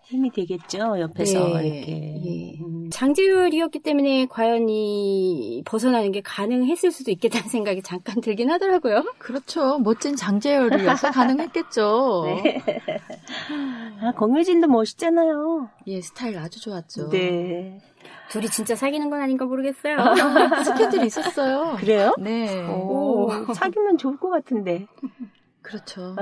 힘이 0.07 0.31
되겠죠, 0.31 0.99
옆에서 0.99 1.59
네, 1.59 1.67
이렇게. 1.67 2.21
예. 2.25 2.59
음. 2.63 2.89
장제율이었기 2.89 3.79
때문에 3.79 4.27
과연 4.27 4.69
이 4.69 5.61
벗어나는 5.65 6.13
게 6.13 6.21
가능했을 6.21 6.91
수도 6.91 7.11
있겠다는 7.11 7.49
생각이 7.49 7.81
잠깐 7.81 8.21
들긴 8.21 8.49
하더라고요. 8.49 9.03
그렇죠. 9.17 9.79
멋진 9.79 10.15
장재열이어서 10.15 11.11
가능했겠죠. 11.11 12.23
네. 12.41 12.63
아, 14.01 14.13
공효진도 14.13 14.67
멋있잖아요. 14.69 15.69
예, 15.87 15.99
스타일 15.99 16.37
아주 16.37 16.61
좋았죠. 16.61 17.09
네. 17.09 17.81
둘이 18.29 18.47
진짜 18.47 18.75
사귀는 18.75 19.09
건 19.09 19.21
아닌가 19.21 19.45
모르겠어요. 19.45 19.97
스캔들이 20.63 21.07
있었어요. 21.07 21.75
그래요? 21.79 22.13
네. 22.17 22.65
오, 22.65 23.29
사귀면 23.53 23.97
좋을 23.97 24.17
것 24.17 24.29
같은데. 24.29 24.87
그렇죠. 25.67 26.15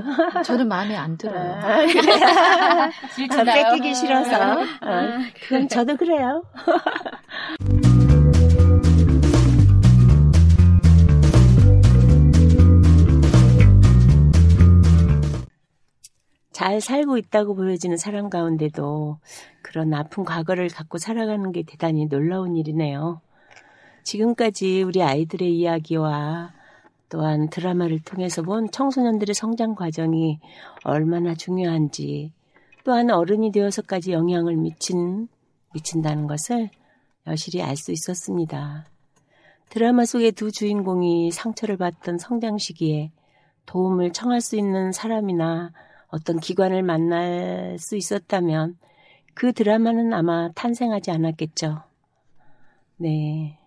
저는 0.43 0.67
마음에 0.67 0.95
안 0.95 1.17
들어요. 1.17 1.53
아, 1.53 1.85
그래요? 1.85 2.25
아, 3.31 3.43
뺏기기 3.43 3.93
싫어서. 3.93 4.35
아, 4.81 5.19
그건 5.47 5.67
저도 5.69 5.95
그래요. 5.97 6.43
잘 16.51 16.81
살고 16.81 17.17
있다고 17.17 17.53
보여지는 17.53 17.97
사람 17.97 18.31
가운데도 18.31 19.19
그런 19.61 19.93
아픈 19.93 20.23
과거를 20.23 20.69
갖고 20.69 20.97
살아가는 20.97 21.51
게 21.51 21.61
대단히 21.61 22.07
놀라운 22.07 22.55
일이네요. 22.55 23.21
지금까지 24.01 24.81
우리 24.81 25.03
아이들의 25.03 25.55
이야기와 25.55 26.54
또한 27.09 27.49
드라마를 27.49 27.99
통해서 28.01 28.41
본 28.41 28.69
청소년들의 28.71 29.33
성장 29.35 29.75
과정이 29.75 30.39
얼마나 30.83 31.35
중요한지 31.35 32.31
또한 32.83 33.09
어른이 33.09 33.51
되어서까지 33.51 34.11
영향을 34.11 34.55
미친, 34.55 35.27
미친다는 35.73 36.27
것을 36.27 36.69
여실히 37.27 37.61
알 37.61 37.75
수 37.75 37.91
있었습니다. 37.91 38.85
드라마 39.69 40.05
속의 40.05 40.33
두 40.33 40.51
주인공이 40.51 41.31
상처를 41.31 41.77
받던 41.77 42.17
성장 42.19 42.57
시기에 42.57 43.11
도움을 43.65 44.13
청할 44.13 44.41
수 44.41 44.55
있는 44.55 44.91
사람이나 44.91 45.71
어떤 46.07 46.39
기관을 46.39 46.83
만날 46.83 47.77
수 47.79 47.97
있었다면 47.97 48.77
그 49.33 49.51
드라마는 49.51 50.13
아마 50.13 50.51
탄생하지 50.53 51.11
않았겠죠. 51.11 51.81
네. 52.97 53.57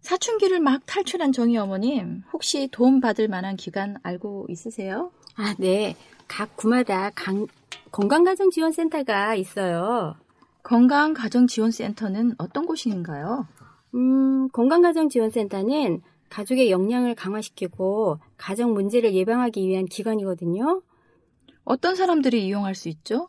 사춘기를 0.00 0.60
막 0.60 0.82
탈출한 0.86 1.32
정희 1.32 1.56
어머님, 1.58 2.22
혹시 2.32 2.68
도움 2.70 3.00
받을 3.00 3.28
만한 3.28 3.56
기관 3.56 3.96
알고 4.02 4.46
있으세요? 4.48 5.10
아, 5.36 5.54
네. 5.58 5.96
각 6.26 6.56
구마다 6.56 7.10
강- 7.14 7.46
건강가정지원센터가 7.90 9.34
있어요. 9.34 10.16
건강가정지원센터는 10.62 12.34
어떤 12.38 12.66
곳인가요? 12.66 13.46
음, 13.94 14.48
건강가정지원센터는 14.50 16.02
가족의 16.28 16.70
역량을 16.70 17.14
강화시키고 17.14 18.18
가정 18.36 18.74
문제를 18.74 19.14
예방하기 19.14 19.66
위한 19.66 19.86
기관이거든요. 19.86 20.82
어떤 21.64 21.94
사람들이 21.96 22.46
이용할 22.46 22.74
수 22.74 22.88
있죠? 22.90 23.28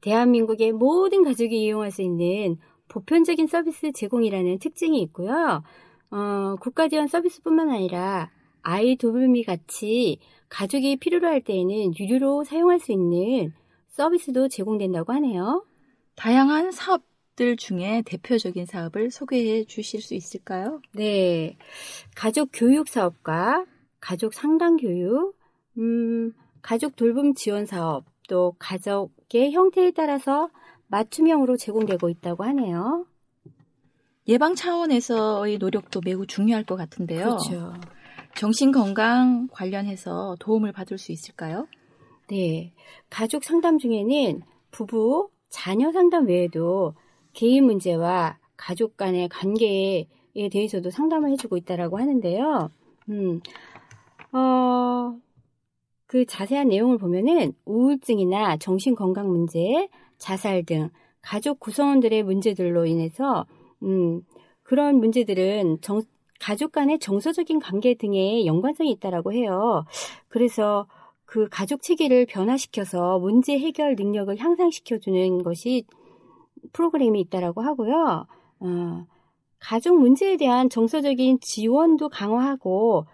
대한민국의 0.00 0.72
모든 0.72 1.24
가족이 1.24 1.60
이용할 1.60 1.90
수 1.90 2.02
있는 2.02 2.58
보편적인 2.86 3.48
서비스 3.48 3.90
제공이라는 3.92 4.60
특징이 4.60 5.00
있고요. 5.02 5.64
어, 6.10 6.56
국가 6.60 6.88
지원 6.88 7.06
서비스뿐만 7.06 7.70
아니라 7.70 8.30
아이 8.62 8.96
돌봄이 8.96 9.44
같이 9.44 10.18
가족이 10.48 10.96
필요로 10.96 11.26
할 11.26 11.42
때에는 11.42 11.98
유료로 11.98 12.44
사용할 12.44 12.80
수 12.80 12.92
있는 12.92 13.52
서비스도 13.88 14.48
제공된다고 14.48 15.12
하네요. 15.14 15.64
다양한 16.14 16.70
사업들 16.70 17.56
중에 17.56 18.02
대표적인 18.04 18.66
사업을 18.66 19.10
소개해 19.10 19.64
주실 19.64 20.00
수 20.00 20.14
있을까요? 20.14 20.80
네. 20.92 21.56
가족 22.16 22.50
교육 22.52 22.88
사업과 22.88 23.66
가족 24.00 24.34
상담 24.34 24.76
교육, 24.76 25.36
음, 25.78 26.32
가족 26.62 26.96
돌봄 26.96 27.34
지원 27.34 27.66
사업, 27.66 28.04
또 28.28 28.54
가족의 28.58 29.52
형태에 29.52 29.90
따라서 29.90 30.50
맞춤형으로 30.88 31.56
제공되고 31.56 32.08
있다고 32.08 32.44
하네요. 32.44 33.06
예방 34.28 34.54
차원에서의 34.54 35.58
노력도 35.58 36.00
매우 36.04 36.26
중요할 36.26 36.64
것 36.64 36.76
같은데요. 36.76 37.24
그렇죠. 37.24 37.72
정신 38.36 38.72
건강 38.72 39.48
관련해서 39.50 40.36
도움을 40.38 40.72
받을 40.72 40.98
수 40.98 41.12
있을까요? 41.12 41.66
네. 42.28 42.72
가족 43.08 43.42
상담 43.42 43.78
중에는 43.78 44.42
부부, 44.70 45.30
자녀 45.48 45.90
상담 45.92 46.26
외에도 46.26 46.94
개인 47.32 47.64
문제와 47.64 48.38
가족 48.56 48.96
간의 48.98 49.30
관계에 49.30 50.06
대해서도 50.52 50.90
상담을 50.90 51.30
해주고 51.30 51.56
있다라고 51.56 51.98
하는데요. 51.98 52.70
음, 53.08 53.40
어, 54.32 55.18
그 56.06 56.26
자세한 56.26 56.68
내용을 56.68 56.98
보면은 56.98 57.54
우울증이나 57.64 58.58
정신 58.58 58.94
건강 58.94 59.28
문제, 59.28 59.88
자살 60.18 60.64
등 60.64 60.90
가족 61.22 61.60
구성원들의 61.60 62.22
문제들로 62.24 62.84
인해서, 62.84 63.46
음, 63.82 64.22
그런 64.62 64.96
문제들은 64.96 65.78
정, 65.80 66.02
가족 66.40 66.72
간의 66.72 66.98
정서적인 66.98 67.58
관계 67.58 67.94
등에 67.94 68.46
연관성이 68.46 68.90
있다라고 68.92 69.32
해요. 69.32 69.84
그래서 70.28 70.86
그 71.24 71.48
가족 71.50 71.82
체계를 71.82 72.26
변화시켜서 72.26 73.18
문제 73.18 73.58
해결 73.58 73.96
능력을 73.96 74.36
향상시켜주는 74.38 75.42
것이 75.42 75.84
프로그램이 76.72 77.20
있다라고 77.20 77.62
하고요. 77.62 78.26
어, 78.60 79.06
가족 79.58 79.98
문제에 79.98 80.36
대한 80.36 80.70
정서적인 80.70 81.38
지원도 81.40 82.08
강화하고 82.08 83.06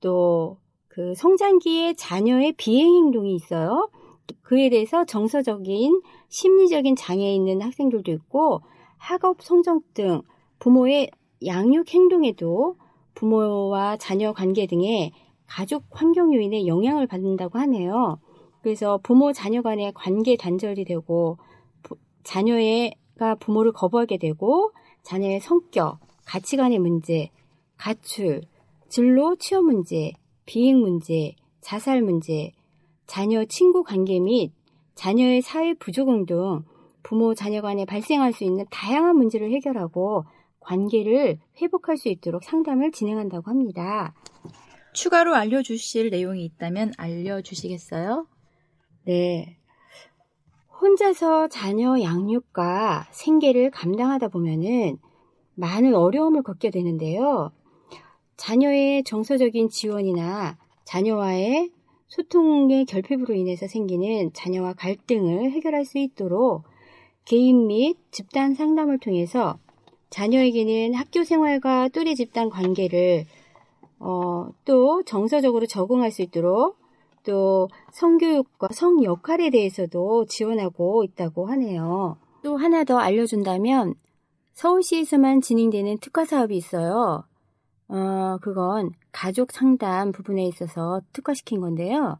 또 0.00 0.58
그 0.96 1.12
성장기의 1.14 1.94
자녀의 1.96 2.54
비행 2.56 2.86
행동이 2.86 3.34
있어요. 3.34 3.90
그에 4.40 4.70
대해서 4.70 5.04
정서적인 5.04 6.00
심리적인 6.30 6.96
장애 6.96 7.34
있는 7.34 7.60
학생들도 7.60 8.10
있고 8.12 8.62
학업 9.06 9.40
성적 9.40 9.94
등 9.94 10.22
부모의 10.58 11.10
양육 11.46 11.94
행동에도 11.94 12.74
부모와 13.14 13.98
자녀 13.98 14.32
관계 14.32 14.66
등의 14.66 15.12
가족 15.46 15.84
환경 15.90 16.34
요인에 16.34 16.66
영향을 16.66 17.06
받는다고 17.06 17.56
하네요. 17.60 18.18
그래서 18.62 18.98
부모 19.00 19.32
자녀 19.32 19.62
간의 19.62 19.92
관계 19.94 20.36
단절이 20.36 20.84
되고 20.84 21.38
부, 21.84 21.94
자녀가 22.24 23.36
부모를 23.38 23.70
거부하게 23.70 24.18
되고 24.18 24.72
자녀의 25.04 25.38
성격, 25.40 26.00
가치관의 26.24 26.80
문제, 26.80 27.30
가출, 27.76 28.40
진로 28.88 29.36
취업 29.36 29.66
문제, 29.66 30.14
비행 30.46 30.80
문제, 30.80 31.36
자살 31.60 32.02
문제, 32.02 32.50
자녀 33.06 33.44
친구 33.44 33.84
관계 33.84 34.18
및 34.18 34.50
자녀의 34.96 35.42
사회 35.42 35.74
부조공 35.74 36.26
등 36.26 36.64
부모 37.06 37.34
자녀 37.34 37.62
간에 37.62 37.84
발생할 37.84 38.32
수 38.32 38.42
있는 38.42 38.66
다양한 38.68 39.16
문제를 39.16 39.52
해결하고 39.52 40.24
관계를 40.58 41.38
회복할 41.62 41.96
수 41.96 42.08
있도록 42.08 42.42
상담을 42.42 42.90
진행한다고 42.90 43.48
합니다. 43.48 44.12
추가로 44.92 45.36
알려주실 45.36 46.10
내용이 46.10 46.44
있다면 46.44 46.94
알려주시겠어요? 46.98 48.26
네. 49.04 49.56
혼자서 50.80 51.46
자녀 51.46 52.02
양육과 52.02 53.06
생계를 53.12 53.70
감당하다 53.70 54.26
보면은 54.26 54.98
많은 55.54 55.94
어려움을 55.94 56.42
겪게 56.42 56.70
되는데요. 56.70 57.52
자녀의 58.36 59.04
정서적인 59.04 59.68
지원이나 59.68 60.58
자녀와의 60.84 61.70
소통의 62.08 62.84
결핍으로 62.84 63.34
인해서 63.34 63.68
생기는 63.68 64.32
자녀와 64.32 64.72
갈등을 64.72 65.52
해결할 65.52 65.84
수 65.84 65.98
있도록 65.98 66.64
개인 67.26 67.66
및 67.66 67.98
집단 68.12 68.54
상담을 68.54 68.98
통해서 68.98 69.58
자녀에게는 70.10 70.94
학교 70.94 71.24
생활과 71.24 71.88
또래 71.88 72.14
집단 72.14 72.48
관계를 72.48 73.26
어, 73.98 74.48
또 74.64 75.02
정서적으로 75.02 75.66
적응할 75.66 76.12
수 76.12 76.22
있도록 76.22 76.78
또 77.24 77.68
성교육과 77.92 78.68
성 78.72 79.02
역할에 79.02 79.50
대해서도 79.50 80.26
지원하고 80.26 81.02
있다고 81.02 81.46
하네요. 81.46 82.16
또 82.44 82.56
하나 82.56 82.84
더 82.84 82.98
알려준다면 82.98 83.94
서울시에서만 84.52 85.40
진행되는 85.40 85.98
특화 85.98 86.24
사업이 86.24 86.56
있어요. 86.56 87.24
어, 87.88 88.38
그건 88.40 88.90
가족 89.10 89.50
상담 89.50 90.12
부분에 90.12 90.44
있어서 90.46 91.00
특화시킨 91.12 91.60
건데요. 91.60 92.18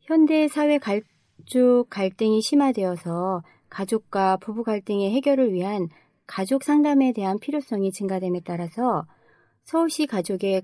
현대 0.00 0.48
사회 0.48 0.78
가족 0.78 1.86
갈등이 1.88 2.40
심화되어서 2.42 3.42
가족과 3.68 4.36
부부 4.38 4.64
갈등의 4.64 5.10
해결을 5.12 5.52
위한 5.52 5.88
가족 6.26 6.62
상담에 6.62 7.12
대한 7.12 7.38
필요성이 7.38 7.92
증가됨에 7.92 8.40
따라서 8.44 9.06
서울시 9.64 10.06
가족의 10.06 10.62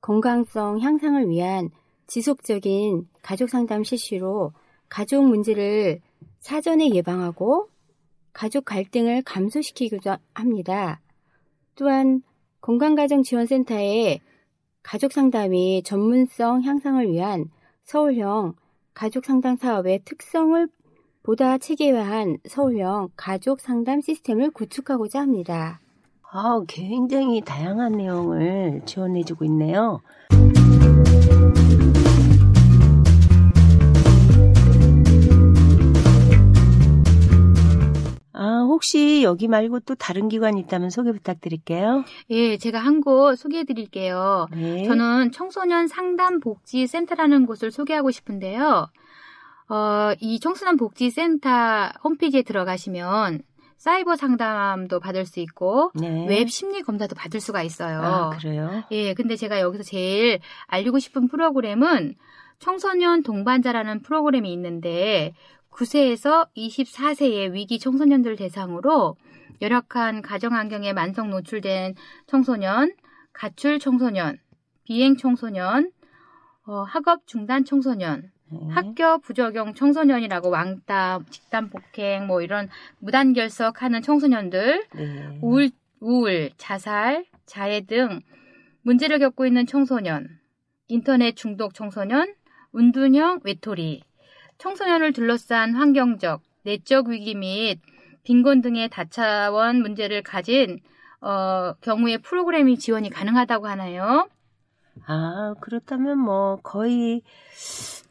건강성 0.00 0.80
향상을 0.80 1.28
위한 1.28 1.70
지속적인 2.06 3.08
가족 3.22 3.50
상담 3.50 3.84
실시로 3.84 4.52
가족 4.88 5.24
문제를 5.24 6.00
사전에 6.40 6.90
예방하고 6.90 7.68
가족 8.32 8.64
갈등을 8.64 9.22
감소시키기도 9.22 10.16
합니다. 10.34 11.00
또한 11.74 12.22
건강가정지원센터의 12.60 14.20
가족 14.82 15.12
상담이 15.12 15.82
전문성 15.84 16.62
향상을 16.62 17.10
위한 17.10 17.50
서울형 17.84 18.54
가족 18.94 19.24
상담 19.24 19.56
사업의 19.56 20.02
특성을 20.04 20.68
보다 21.22 21.58
체계화한 21.58 22.38
서울형 22.48 23.10
가족 23.16 23.60
상담 23.60 24.00
시스템을 24.00 24.50
구축하고자 24.50 25.20
합니다. 25.20 25.80
아, 26.30 26.60
굉장히 26.68 27.40
다양한 27.40 27.92
내용을 27.92 28.82
지원해주고 28.84 29.44
있네요. 29.46 30.00
아, 38.32 38.62
혹시 38.68 39.22
여기 39.24 39.48
말고 39.48 39.80
또 39.80 39.96
다른 39.96 40.28
기관이 40.28 40.60
있다면 40.60 40.90
소개 40.90 41.10
부탁드릴게요. 41.12 42.04
예, 42.30 42.56
제가 42.56 42.78
한 42.78 43.00
곳 43.00 43.36
소개해 43.36 43.64
드릴게요. 43.64 44.46
네. 44.52 44.84
저는 44.84 45.32
청소년 45.32 45.88
상담 45.88 46.38
복지 46.40 46.86
센터라는 46.86 47.46
곳을 47.46 47.70
소개하고 47.72 48.10
싶은데요. 48.12 48.88
어, 49.68 50.14
이 50.20 50.40
청소년 50.40 50.76
복지 50.76 51.10
센터 51.10 51.90
홈페이지에 52.02 52.42
들어가시면 52.42 53.42
사이버 53.76 54.16
상담도 54.16 54.98
받을 54.98 55.24
수 55.24 55.40
있고 55.40 55.92
네. 55.94 56.26
웹 56.28 56.48
심리 56.48 56.82
검사도 56.82 57.14
받을 57.14 57.40
수가 57.40 57.62
있어요. 57.62 58.00
아, 58.02 58.30
그래요? 58.30 58.82
예, 58.90 59.14
근데 59.14 59.36
제가 59.36 59.60
여기서 59.60 59.84
제일 59.84 60.40
알리고 60.66 60.98
싶은 60.98 61.28
프로그램은 61.28 62.16
청소년 62.58 63.22
동반자라는 63.22 64.02
프로그램이 64.02 64.52
있는데 64.52 65.32
9세에서 65.70 66.48
24세의 66.56 67.52
위기 67.52 67.78
청소년들 67.78 68.34
대상으로 68.34 69.16
열악한 69.60 70.22
가정 70.22 70.54
환경에 70.54 70.92
만성 70.92 71.30
노출된 71.30 71.94
청소년, 72.26 72.92
가출 73.32 73.78
청소년, 73.78 74.38
비행 74.82 75.16
청소년, 75.16 75.92
어, 76.66 76.82
학업 76.82 77.26
중단 77.26 77.64
청소년, 77.64 78.30
네. 78.50 78.58
학교 78.70 79.18
부적용 79.18 79.74
청소년이라고 79.74 80.50
왕따, 80.50 81.20
집단 81.30 81.70
폭행, 81.70 82.26
뭐 82.26 82.42
이런 82.42 82.68
무단결석하는 83.00 84.02
청소년들, 84.02 84.86
네. 84.94 85.38
우울, 85.42 85.70
우울, 86.00 86.50
자살, 86.56 87.26
자해 87.46 87.82
등 87.82 88.20
문제를 88.82 89.18
겪고 89.18 89.46
있는 89.46 89.66
청소년, 89.66 90.28
인터넷 90.88 91.36
중독 91.36 91.74
청소년, 91.74 92.34
운둔형 92.72 93.40
외톨이, 93.44 94.02
청소년을 94.58 95.12
둘러싼 95.12 95.74
환경적, 95.74 96.42
내적 96.64 97.08
위기 97.08 97.34
및 97.34 97.80
빈곤 98.24 98.60
등의 98.60 98.88
다차원 98.90 99.80
문제를 99.80 100.22
가진 100.22 100.80
어, 101.20 101.74
경우에 101.80 102.18
프로그램이 102.18 102.78
지원이 102.78 103.10
가능하다고 103.10 103.66
하나요? 103.66 104.28
아, 105.06 105.54
그렇다면 105.60 106.18
뭐 106.18 106.56
거의 106.62 107.22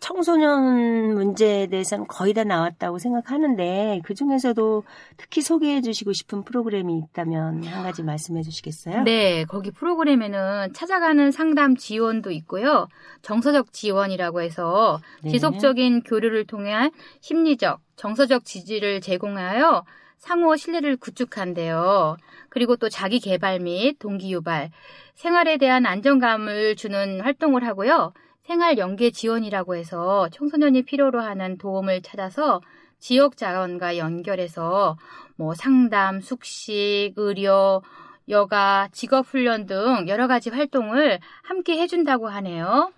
청소년 0.07 1.15
문제에 1.15 1.67
대해서는 1.67 2.07
거의 2.07 2.33
다 2.33 2.45
나왔다고 2.45 2.97
생각하는데 2.97 3.99
그 4.05 4.13
중에서도 4.13 4.85
특히 5.17 5.41
소개해 5.41 5.81
주시고 5.81 6.13
싶은 6.13 6.45
프로그램이 6.45 6.97
있다면 6.97 7.65
한 7.65 7.83
가지 7.83 8.03
말씀해 8.03 8.41
주시겠어요? 8.41 9.03
네, 9.03 9.43
거기 9.43 9.69
프로그램에는 9.69 10.71
찾아가는 10.71 11.29
상담 11.31 11.75
지원도 11.75 12.31
있고요. 12.31 12.87
정서적 13.21 13.73
지원이라고 13.73 14.41
해서 14.41 15.01
네. 15.23 15.31
지속적인 15.31 16.03
교류를 16.03 16.45
통한 16.45 16.91
심리적, 17.19 17.81
정서적 17.97 18.45
지지를 18.45 19.01
제공하여 19.01 19.83
상호 20.15 20.55
신뢰를 20.55 20.95
구축한대요. 20.95 22.15
그리고 22.47 22.77
또 22.77 22.87
자기 22.87 23.19
개발 23.19 23.59
및 23.59 23.97
동기 23.99 24.31
유발, 24.31 24.71
생활에 25.15 25.57
대한 25.57 25.85
안정감을 25.85 26.77
주는 26.77 27.19
활동을 27.19 27.65
하고요. 27.65 28.13
생활 28.47 28.77
연계 28.77 29.11
지원이라고 29.11 29.75
해서 29.75 30.29
청소년이 30.31 30.83
필요로 30.83 31.19
하는 31.19 31.57
도움을 31.57 32.01
찾아서 32.01 32.61
지역 32.97 33.35
자원과 33.35 33.97
연결해서 33.97 34.97
뭐 35.35 35.53
상담, 35.53 36.21
숙식, 36.21 37.11
의료, 37.17 37.81
여가, 38.29 38.87
직업 38.93 39.27
훈련 39.27 39.65
등 39.65 40.07
여러 40.07 40.27
가지 40.27 40.49
활동을 40.49 41.19
함께 41.43 41.77
해준다고 41.77 42.29
하네요. 42.29 42.93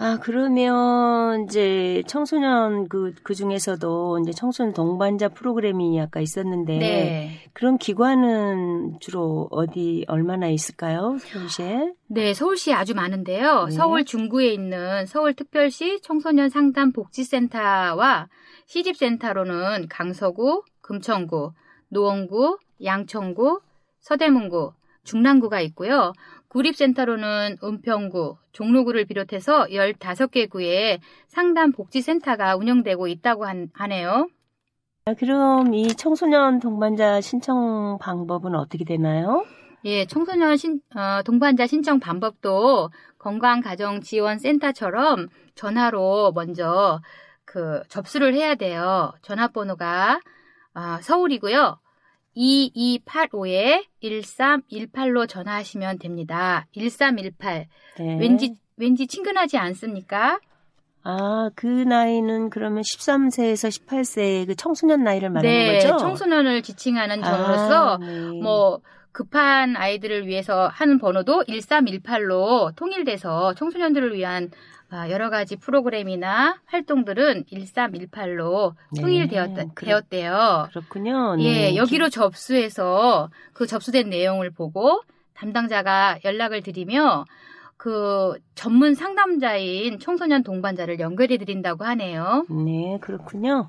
아, 0.00 0.16
그러면 0.22 1.44
이제 1.44 2.04
청소년 2.06 2.88
그, 2.88 3.12
그 3.24 3.34
중에서도 3.34 4.20
이제 4.20 4.30
청소년 4.32 4.72
동반자 4.72 5.28
프로그램이 5.30 6.00
아까 6.00 6.20
있었는데 6.20 6.78
네. 6.78 7.40
그런 7.52 7.78
기관은 7.78 9.00
주로 9.00 9.48
어디 9.50 10.04
얼마나 10.06 10.48
있을까요? 10.48 11.18
서울시에? 11.18 11.94
네, 12.06 12.32
서울시에 12.32 12.74
아주 12.74 12.94
많은데요. 12.94 13.64
네. 13.64 13.70
서울 13.72 14.04
중구에 14.04 14.52
있는 14.52 15.04
서울특별시 15.06 16.00
청소년 16.02 16.48
상담 16.48 16.92
복지센터와 16.92 18.28
시집센터로는 18.66 19.88
강서구, 19.88 20.62
금천구, 20.80 21.54
노원구, 21.88 22.58
양천구, 22.84 23.60
서대문구, 24.00 24.74
중랑구가 25.02 25.60
있고요. 25.62 26.12
구립센터로는 26.48 27.58
은평구, 27.62 28.36
종로구를 28.52 29.04
비롯해서 29.04 29.66
15개 29.70 30.46
구에 30.46 30.98
상담 31.26 31.72
복지센터가 31.72 32.56
운영되고 32.56 33.06
있다고 33.08 33.46
한- 33.46 33.68
하네요. 33.74 34.28
아, 35.04 35.14
그럼 35.14 35.74
이 35.74 35.88
청소년 35.94 36.60
동반자 36.60 37.20
신청 37.20 37.98
방법은 38.00 38.54
어떻게 38.54 38.84
되나요? 38.84 39.44
예, 39.84 40.06
청소년 40.06 40.56
신, 40.56 40.80
어, 40.96 41.22
동반자 41.22 41.66
신청 41.66 42.00
방법도 42.00 42.90
건강가정지원센터처럼 43.18 45.28
전화로 45.54 46.32
먼저 46.34 47.00
그 47.44 47.82
접수를 47.88 48.34
해야 48.34 48.54
돼요. 48.54 49.12
전화번호가 49.22 50.20
아, 50.74 51.00
서울이고요. 51.02 51.78
2285에 52.38 53.84
1318로 54.02 55.28
전화하시면 55.28 55.98
됩니다. 55.98 56.66
1318. 56.72 57.66
네. 57.98 58.18
왠지 58.20 58.54
왠지 58.76 59.06
친근하지 59.08 59.58
않습니까? 59.58 60.38
아, 61.02 61.50
그 61.54 61.66
나이는 61.66 62.50
그러면 62.50 62.82
13세에서 62.82 63.86
18세 63.86 64.46
그 64.46 64.54
청소년 64.54 65.02
나이를 65.02 65.30
말하는 65.30 65.50
네, 65.50 65.78
거죠? 65.78 65.96
청소년을 65.96 66.62
지칭하는 66.62 67.22
전화로서 67.22 67.94
아, 67.94 67.98
네. 67.98 68.40
뭐 68.40 68.80
급한 69.12 69.76
아이들을 69.76 70.26
위해서 70.26 70.68
하는 70.68 70.98
번호도 70.98 71.44
1318로 71.48 72.76
통일돼서 72.76 73.54
청소년들을 73.54 74.14
위한 74.14 74.50
아, 74.77 74.77
여러 75.10 75.28
가지 75.30 75.56
프로그램이나 75.56 76.60
활동들은 76.66 77.44
1318로 77.44 78.74
네, 78.92 79.00
통일되었대요. 79.02 79.70
그렇- 79.74 79.86
되었대요. 80.00 80.68
그렇군요. 80.70 81.36
예, 81.40 81.52
네. 81.52 81.76
여기로 81.76 82.08
접수해서 82.08 83.28
그 83.52 83.66
접수된 83.66 84.08
내용을 84.08 84.50
보고 84.50 85.02
담당자가 85.34 86.18
연락을 86.24 86.62
드리며 86.62 87.24
그 87.76 88.34
전문 88.54 88.94
상담자인 88.94 89.98
청소년 90.00 90.42
동반자를 90.42 90.98
연결해 91.00 91.36
드린다고 91.36 91.84
하네요. 91.84 92.44
네, 92.48 92.98
그렇군요. 93.00 93.68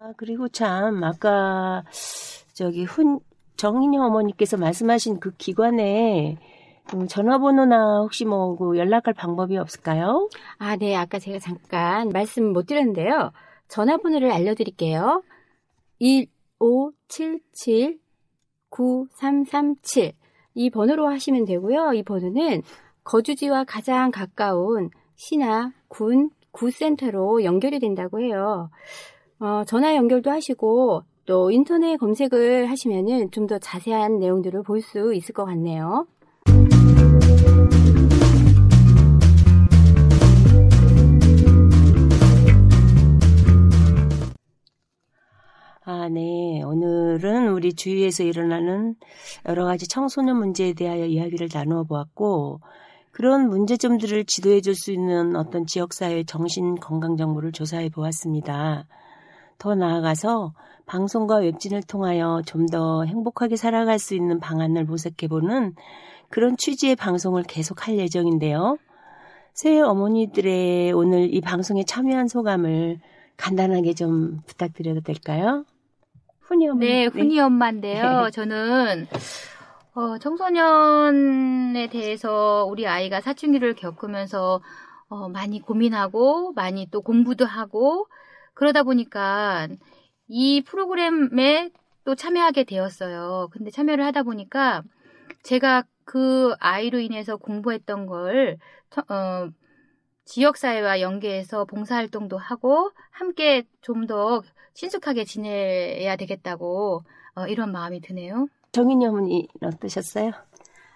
아, 0.00 0.12
그리고 0.16 0.48
참, 0.48 1.02
아까, 1.04 1.84
저기, 2.52 2.84
훈, 2.84 3.20
정인이 3.56 3.96
어머니께서 3.96 4.56
말씀하신 4.56 5.20
그 5.20 5.30
기관에, 5.36 6.36
음, 6.94 7.06
전화번호나 7.08 8.00
혹시 8.02 8.24
뭐, 8.24 8.56
그 8.56 8.76
연락할 8.76 9.14
방법이 9.14 9.56
없을까요? 9.56 10.28
아, 10.58 10.76
네. 10.76 10.94
아까 10.94 11.18
제가 11.18 11.38
잠깐 11.38 12.10
말씀 12.10 12.52
못 12.52 12.66
드렸는데요. 12.66 13.32
전화번호를 13.68 14.30
알려드릴게요. 14.30 15.22
1577-9337. 18.70 20.12
이 20.54 20.68
번호로 20.70 21.08
하시면 21.08 21.46
되고요. 21.46 21.94
이 21.94 22.02
번호는 22.02 22.62
거주지와 23.04 23.64
가장 23.64 24.10
가까운 24.10 24.90
시나 25.16 25.72
군, 25.88 26.30
구센터로 26.50 27.42
연결이 27.44 27.78
된다고 27.78 28.20
해요. 28.20 28.68
어, 29.40 29.64
전화 29.66 29.96
연결도 29.96 30.30
하시고 30.30 31.02
또 31.24 31.50
인터넷 31.50 31.96
검색을 31.96 32.68
하시면은 32.70 33.30
좀 33.30 33.46
더 33.46 33.58
자세한 33.58 34.18
내용들을 34.18 34.62
볼 34.62 34.82
수 34.82 35.14
있을 35.14 35.32
것 35.34 35.44
같네요. 35.46 36.06
아, 45.84 46.08
네. 46.08 46.62
오늘은 46.62 47.48
우리 47.48 47.72
주위에서 47.74 48.22
일어나는 48.22 48.94
여러 49.46 49.64
가지 49.64 49.88
청소년 49.88 50.36
문제에 50.38 50.74
대하여 50.74 51.04
이야기를 51.06 51.48
나누어 51.52 51.82
보았고, 51.84 52.60
그런 53.10 53.48
문제점들을 53.48 54.24
지도해 54.26 54.60
줄 54.60 54.74
수 54.76 54.92
있는 54.92 55.34
어떤 55.36 55.66
지역사회 55.66 56.24
정신 56.24 56.76
건강 56.76 57.16
정보를 57.16 57.50
조사해 57.52 57.90
보았습니다. 57.90 58.86
더 59.58 59.74
나아가서 59.74 60.54
방송과 60.86 61.38
웹진을 61.38 61.82
통하여 61.82 62.42
좀 62.46 62.66
더 62.66 63.04
행복하게 63.04 63.56
살아갈 63.56 63.98
수 63.98 64.14
있는 64.14 64.40
방안을 64.40 64.84
모색해 64.84 65.28
보는 65.28 65.74
그런 66.30 66.56
취지의 66.56 66.96
방송을 66.96 67.42
계속 67.44 67.86
할 67.86 67.98
예정인데요. 67.98 68.78
새 69.54 69.80
어머니들의 69.80 70.92
오늘 70.92 71.34
이 71.34 71.40
방송에 71.40 71.84
참여한 71.84 72.28
소감을 72.28 73.00
간단하게 73.36 73.94
좀 73.94 74.40
부탁드려도 74.46 75.00
될까요? 75.02 75.64
훈이 76.52 76.68
어머니. 76.68 76.86
네, 76.86 77.06
훈이 77.06 77.40
엄마인데요. 77.40 78.28
저는 78.30 79.06
어, 79.94 80.18
청소년에 80.18 81.86
대해서 81.88 82.66
우리 82.68 82.86
아이가 82.86 83.20
사춘기를 83.22 83.74
겪으면서 83.74 84.60
어, 85.08 85.28
많이 85.28 85.60
고민하고 85.60 86.52
많이 86.52 86.86
또 86.90 87.00
공부도 87.00 87.44
하고 87.46 88.06
그러다 88.54 88.82
보니까 88.82 89.68
이 90.28 90.62
프로그램에 90.62 91.70
또 92.04 92.14
참여하게 92.14 92.64
되었어요. 92.64 93.48
근데 93.52 93.70
참여를 93.70 94.04
하다 94.06 94.22
보니까 94.24 94.82
제가 95.42 95.84
그 96.04 96.54
아이로 96.58 96.98
인해서 96.98 97.36
공부했던 97.36 98.06
걸 98.06 98.58
청- 98.90 99.04
어, 99.08 99.48
지역사회와 100.24 101.00
연계해서 101.00 101.64
봉사활동도 101.64 102.38
하고 102.38 102.90
함께 103.10 103.64
좀 103.80 104.06
더 104.06 104.42
친숙하게 104.74 105.24
지내야 105.24 106.16
되겠다고 106.16 107.02
어, 107.34 107.46
이런 107.46 107.72
마음이 107.72 108.00
드네요. 108.00 108.46
정인이 108.72 109.06
어머니 109.06 109.48
어떠셨어요? 109.62 110.32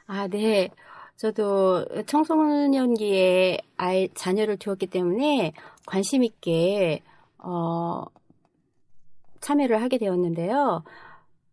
아, 0.06 0.28
네. 0.28 0.70
저도 1.16 1.84
청소년기에 2.06 3.58
아이, 3.76 4.08
자녀를 4.14 4.58
두었기 4.58 4.86
때문에 4.86 5.52
관심 5.86 6.22
있게, 6.24 7.02
어, 7.38 8.04
참여를 9.40 9.80
하게 9.80 9.98
되었는데요. 9.98 10.84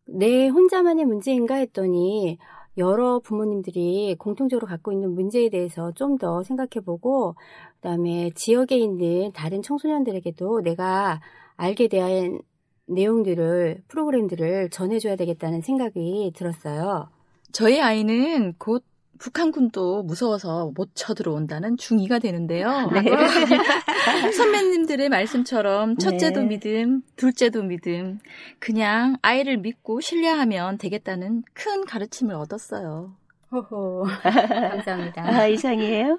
내 0.06 0.48
혼자만의 0.50 1.06
문제인가 1.06 1.56
했더니 1.56 2.38
여러 2.78 3.20
부모님들이 3.20 4.16
공통적으로 4.18 4.68
갖고 4.68 4.92
있는 4.92 5.14
문제에 5.14 5.50
대해서 5.50 5.92
좀 5.94 6.18
더 6.18 6.44
생각해 6.44 6.84
보고, 6.86 7.34
그 7.34 7.82
다음에 7.82 8.32
지역에 8.36 8.78
있는 8.78 9.32
다른 9.34 9.62
청소년들에게도 9.62 10.62
내가 10.62 11.22
알게 11.56 11.88
대한 11.88 12.40
내용들을, 12.88 13.84
프로그램들을 13.88 14.70
전해줘야 14.70 15.16
되겠다는 15.16 15.62
생각이 15.62 16.32
들었어요. 16.36 17.10
저희 17.52 17.80
아이는 17.82 18.54
곧 18.58 18.84
북한군도 19.20 20.04
무서워서 20.04 20.72
못 20.76 20.90
쳐들어온다는 20.96 21.76
중2가 21.78 22.22
되는데요. 22.22 22.90
네. 22.94 23.04
선배님들의 24.32 25.10
말씀처럼 25.10 25.98
첫째도 25.98 26.42
네. 26.42 26.48
믿음, 26.48 27.02
둘째도 27.16 27.64
믿음, 27.64 28.20
그냥 28.60 29.16
아이를 29.22 29.58
믿고 29.58 30.02
신뢰하면 30.02 30.78
되겠다는 30.78 31.44
큰 31.54 31.86
가르침을 31.86 32.36
얻었어요. 32.36 33.14
호호. 33.52 34.06
감사합니다. 34.24 35.22
아, 35.30 35.48
이상이에요? 35.48 36.18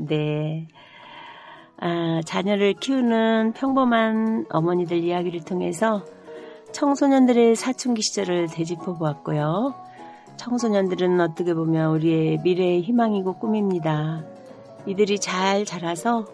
네. 0.00 0.68
아, 1.78 2.20
자녀를 2.26 2.74
키우는 2.74 3.54
평범한 3.54 4.44
어머니들 4.50 4.98
이야기를 4.98 5.40
통해서 5.44 6.04
청소년들의 6.72 7.56
사춘기 7.56 8.02
시절을 8.02 8.48
되짚어 8.48 8.94
보았고요. 8.94 9.89
청소년들은 10.40 11.20
어떻게 11.20 11.52
보면 11.52 11.90
우리의 11.90 12.38
미래의 12.42 12.80
희망이고 12.80 13.34
꿈입니다. 13.34 14.24
이들이 14.86 15.18
잘 15.18 15.66
자라서 15.66 16.24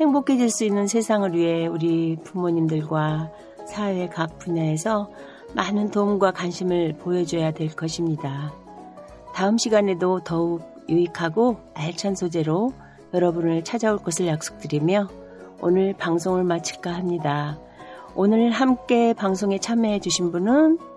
행복해질 0.00 0.50
수 0.50 0.64
있는 0.64 0.88
세상을 0.88 1.32
위해 1.32 1.68
우리 1.68 2.16
부모님들과 2.24 3.30
사회 3.68 4.08
각 4.08 4.40
분야에서 4.40 5.08
많은 5.54 5.92
도움과 5.92 6.32
관심을 6.32 6.94
보여줘야 6.94 7.52
될 7.52 7.68
것입니다. 7.68 8.52
다음 9.32 9.58
시간에도 9.58 10.18
더욱 10.24 10.62
유익하고 10.88 11.58
알찬 11.74 12.16
소재로 12.16 12.72
여러분을 13.14 13.62
찾아올 13.62 13.98
것을 13.98 14.26
약속드리며 14.26 15.06
오늘 15.60 15.94
방송을 15.96 16.42
마칠까 16.42 16.92
합니다. 16.92 17.60
오늘 18.16 18.50
함께 18.50 19.14
방송에 19.14 19.58
참여해 19.58 20.00
주신 20.00 20.32
분은 20.32 20.91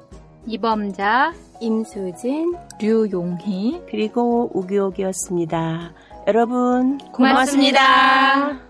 이범자 0.47 1.34
임수진, 1.62 2.55
류용희 2.79 3.81
그리고 3.89 4.51
우기옥이었습니다. 4.53 5.91
여러분 6.27 6.97
고맙습니다. 7.12 8.53
고맙습니다. 8.53 8.64